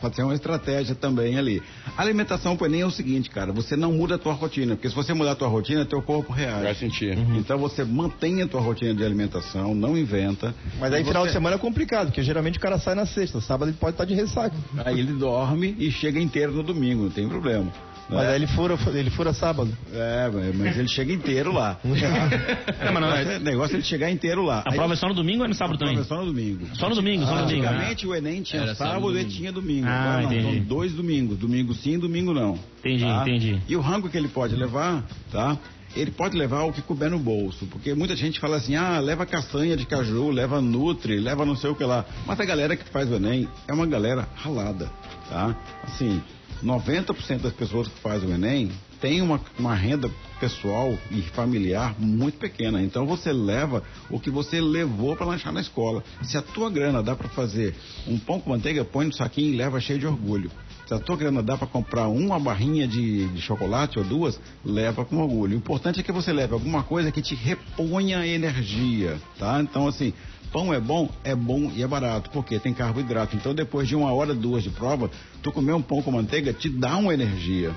[0.00, 1.62] Pode ser uma estratégia também ali.
[1.96, 4.88] A alimentação pro Enem é o seguinte, cara, você não muda a tua rotina, porque
[4.88, 6.62] se você mudar a tua rotina, teu corpo reage.
[6.62, 7.18] Vai sentir.
[7.36, 10.54] Então você mantém a tua rotina de alimentação, não inventa.
[10.78, 13.06] Mas aí E final você- de semana é complicado, porque geralmente o cara sai na
[13.06, 14.54] sexta, sábado ele pode estar de ressaca.
[14.84, 17.72] Aí ele dorme e chega inteiro no domingo, não tem problema.
[18.10, 18.28] Mas né?
[18.30, 19.76] aí ele fura, ele fura sábado.
[19.92, 21.78] É, mas ele chega inteiro lá.
[21.84, 24.62] Não, mas não, é- O negócio é ele chegar inteiro lá.
[24.64, 26.04] A Aí- prova é só no domingo ou é no sábado a prova também?
[26.04, 26.66] é só no domingo.
[26.76, 27.62] Só no domingo, só no domingo.
[27.62, 27.68] né?
[27.70, 29.86] Antigamente o Enem tinha Era sábado sábado, e tinha domingo.
[29.86, 30.56] Ah, Agora não, entendi.
[30.58, 31.38] são dois domingos.
[31.38, 32.58] Domingo sim, domingo não.
[32.78, 33.22] Entendi, tá?
[33.22, 33.60] entendi.
[33.68, 35.58] E o rango que ele pode levar, tá?
[35.96, 39.24] Ele pode levar o que couber no bolso, porque muita gente fala assim, ah, leva
[39.26, 42.04] castanha de caju, leva nutri, leva não sei o que lá.
[42.26, 44.90] Mas a galera que faz o Enem é uma galera ralada,
[45.28, 45.56] tá?
[45.84, 46.22] Assim,
[46.62, 52.38] 90% das pessoas que fazem o Enem tem uma, uma renda pessoal e familiar muito
[52.38, 52.82] pequena.
[52.82, 56.02] Então você leva o que você levou para lanchar na escola.
[56.22, 57.74] Se a tua grana dá para fazer
[58.06, 60.50] um pão com manteiga, põe no saquinho e leva cheio de orgulho.
[60.88, 65.04] Se a tua grana dá para comprar uma barrinha de, de chocolate ou duas, leva
[65.04, 65.54] com orgulho.
[65.54, 69.60] O importante é que você leve alguma coisa que te reponha energia, tá?
[69.60, 70.14] Então, assim,
[70.50, 71.10] pão é bom?
[71.22, 73.36] É bom e é barato, porque tem carboidrato.
[73.36, 75.10] Então, depois de uma hora, duas de prova,
[75.42, 77.70] tu comer um pão com manteiga te dá uma energia.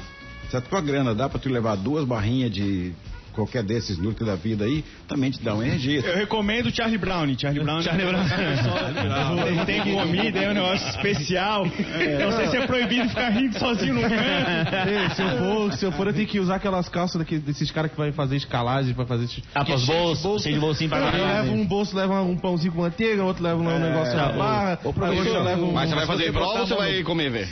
[0.50, 2.94] Se a tua grana dá para tu levar duas barrinhas de
[3.34, 6.00] qualquer desses núcleos da vida aí, também te dá uma energia.
[6.02, 7.38] Eu recomendo o Charlie Brown.
[7.38, 7.82] Charlie Brown.
[7.82, 9.48] Charlie Brown.
[9.48, 11.66] Ele tem comida, é um negócio especial.
[11.66, 15.16] Não sei se é proibido ficar rindo sozinho no canto.
[15.16, 17.92] Se, eu for, se eu for, eu tenho que usar aquelas calças daqui, desses caras
[17.92, 19.26] que vai fazer escalagem, vai fazer...
[19.26, 20.44] esse- Ah, é pros de bolsos, bolso.
[20.44, 23.60] cheio de bolsinho pra Eu levo um bolso, leva um pãozinho com manteiga, outro leva
[23.62, 25.04] um negócio na barra, outro
[25.44, 25.72] leva um...
[25.72, 27.48] Mas você vai fazer prova ou você vai comer, velho?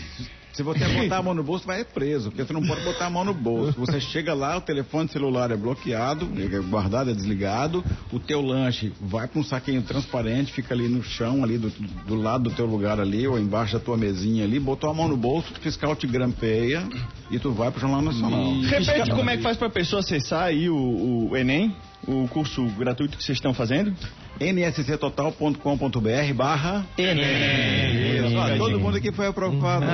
[0.53, 3.09] Se você botar a mão no bolso, vai preso, porque você não pode botar a
[3.09, 3.79] mão no bolso.
[3.79, 8.91] Você chega lá, o telefone celular é bloqueado, é guardado, é desligado, o teu lanche
[8.99, 11.69] vai para um saquinho transparente, fica ali no chão, ali do,
[12.05, 15.07] do lado do teu lugar ali, ou embaixo da tua mesinha ali, botou a mão
[15.07, 16.87] no bolso, o fiscal te grampeia
[17.31, 18.61] e tu vai pro Jornal Nacional.
[18.61, 21.75] Repete como é que faz pra pessoa acessar aí o, o Enem,
[22.07, 23.93] o curso gratuito que vocês estão fazendo.
[24.39, 27.13] nsctotal.com.br barra Isso,
[28.39, 29.85] ó, todo mundo aqui foi aprovado.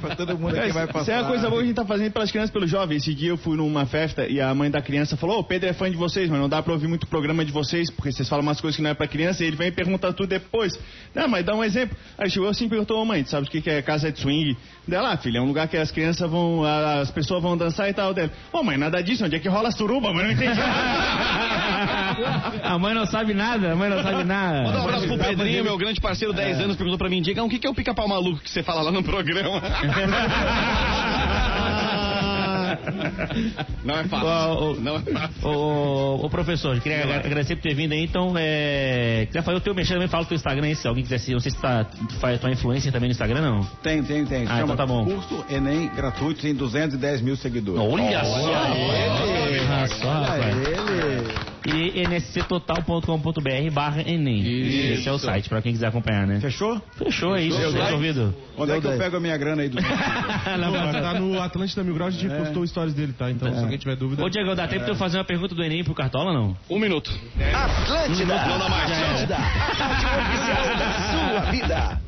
[0.00, 1.02] Pra todo mundo aqui vai passar.
[1.02, 3.02] Isso é uma coisa boa que a gente tá fazendo pelas crianças, pelos jovens.
[3.02, 5.72] Esse dia eu fui numa festa e a mãe da criança falou: Ô, Pedro é
[5.72, 8.42] fã de vocês, mas não dá pra ouvir muito programa de vocês, porque vocês falam
[8.42, 9.44] umas coisas que não é pra criança.
[9.44, 10.78] E ele vem perguntar tudo depois.
[11.14, 11.96] Não, mas dá um exemplo.
[12.16, 14.56] Aí chegou assim e perguntou: Ô, mãe, tu sabe o que é casa de swing?
[14.86, 17.92] Dela, ah, filha, é um lugar que as crianças vão, as pessoas vão dançar e
[17.92, 18.14] tal.
[18.14, 20.12] Dela, ô, mãe, nada disso, onde é que rola a suruba?
[20.12, 21.58] Mas não entendi nada.
[22.62, 24.62] A mãe não sabe nada, a mãe não sabe nada.
[24.62, 27.48] Manda um abraço pro Pedrinho, meu grande parceiro, 10 anos, perguntou pra mim, Diga, o
[27.48, 29.60] que que é o pica-pau maluco que você fala lá no programa?
[33.84, 34.28] Não é fácil.
[34.28, 35.48] Ô, ô, Não é fácil.
[35.48, 39.24] Ô, ô, professor, queria agra- agradecer por ter vindo aí, então, é...
[39.26, 41.32] Queria fazer o teu mexer também, fala o teu Instagram aí, se alguém quiser se
[41.32, 41.86] não sei se tá,
[42.20, 43.60] faz tua influência também no Instagram, não.
[43.82, 44.46] Tem, tem, tem.
[44.48, 45.04] Ah, então tá bom.
[45.04, 47.80] Curso Enem gratuito, tem 210 mil seguidores.
[47.80, 48.50] Olha só!
[48.50, 50.56] Olha só, rapaz.
[50.56, 51.57] Ele.
[51.66, 54.92] E nsctotal.com.br barra Enem.
[54.94, 56.40] Esse é o site, pra quem quiser acompanhar, né?
[56.40, 56.80] Fechou?
[56.96, 58.34] Fechou, é isso, resolvido.
[58.56, 59.76] Onde é que eu pego a minha grana aí do.
[59.80, 63.30] Não, tá no Atlântida Mil Graus, a gente postou stories dele, tá?
[63.30, 64.24] Então, se alguém tiver dúvida...
[64.24, 66.56] Ô, Diego, dá tempo de eu fazer uma pergunta do Enem pro Cartola, não?
[66.70, 67.10] Um minuto.
[67.54, 68.46] Atlântida.
[68.46, 68.90] Não dá mais.
[71.30, 72.07] Atlântida.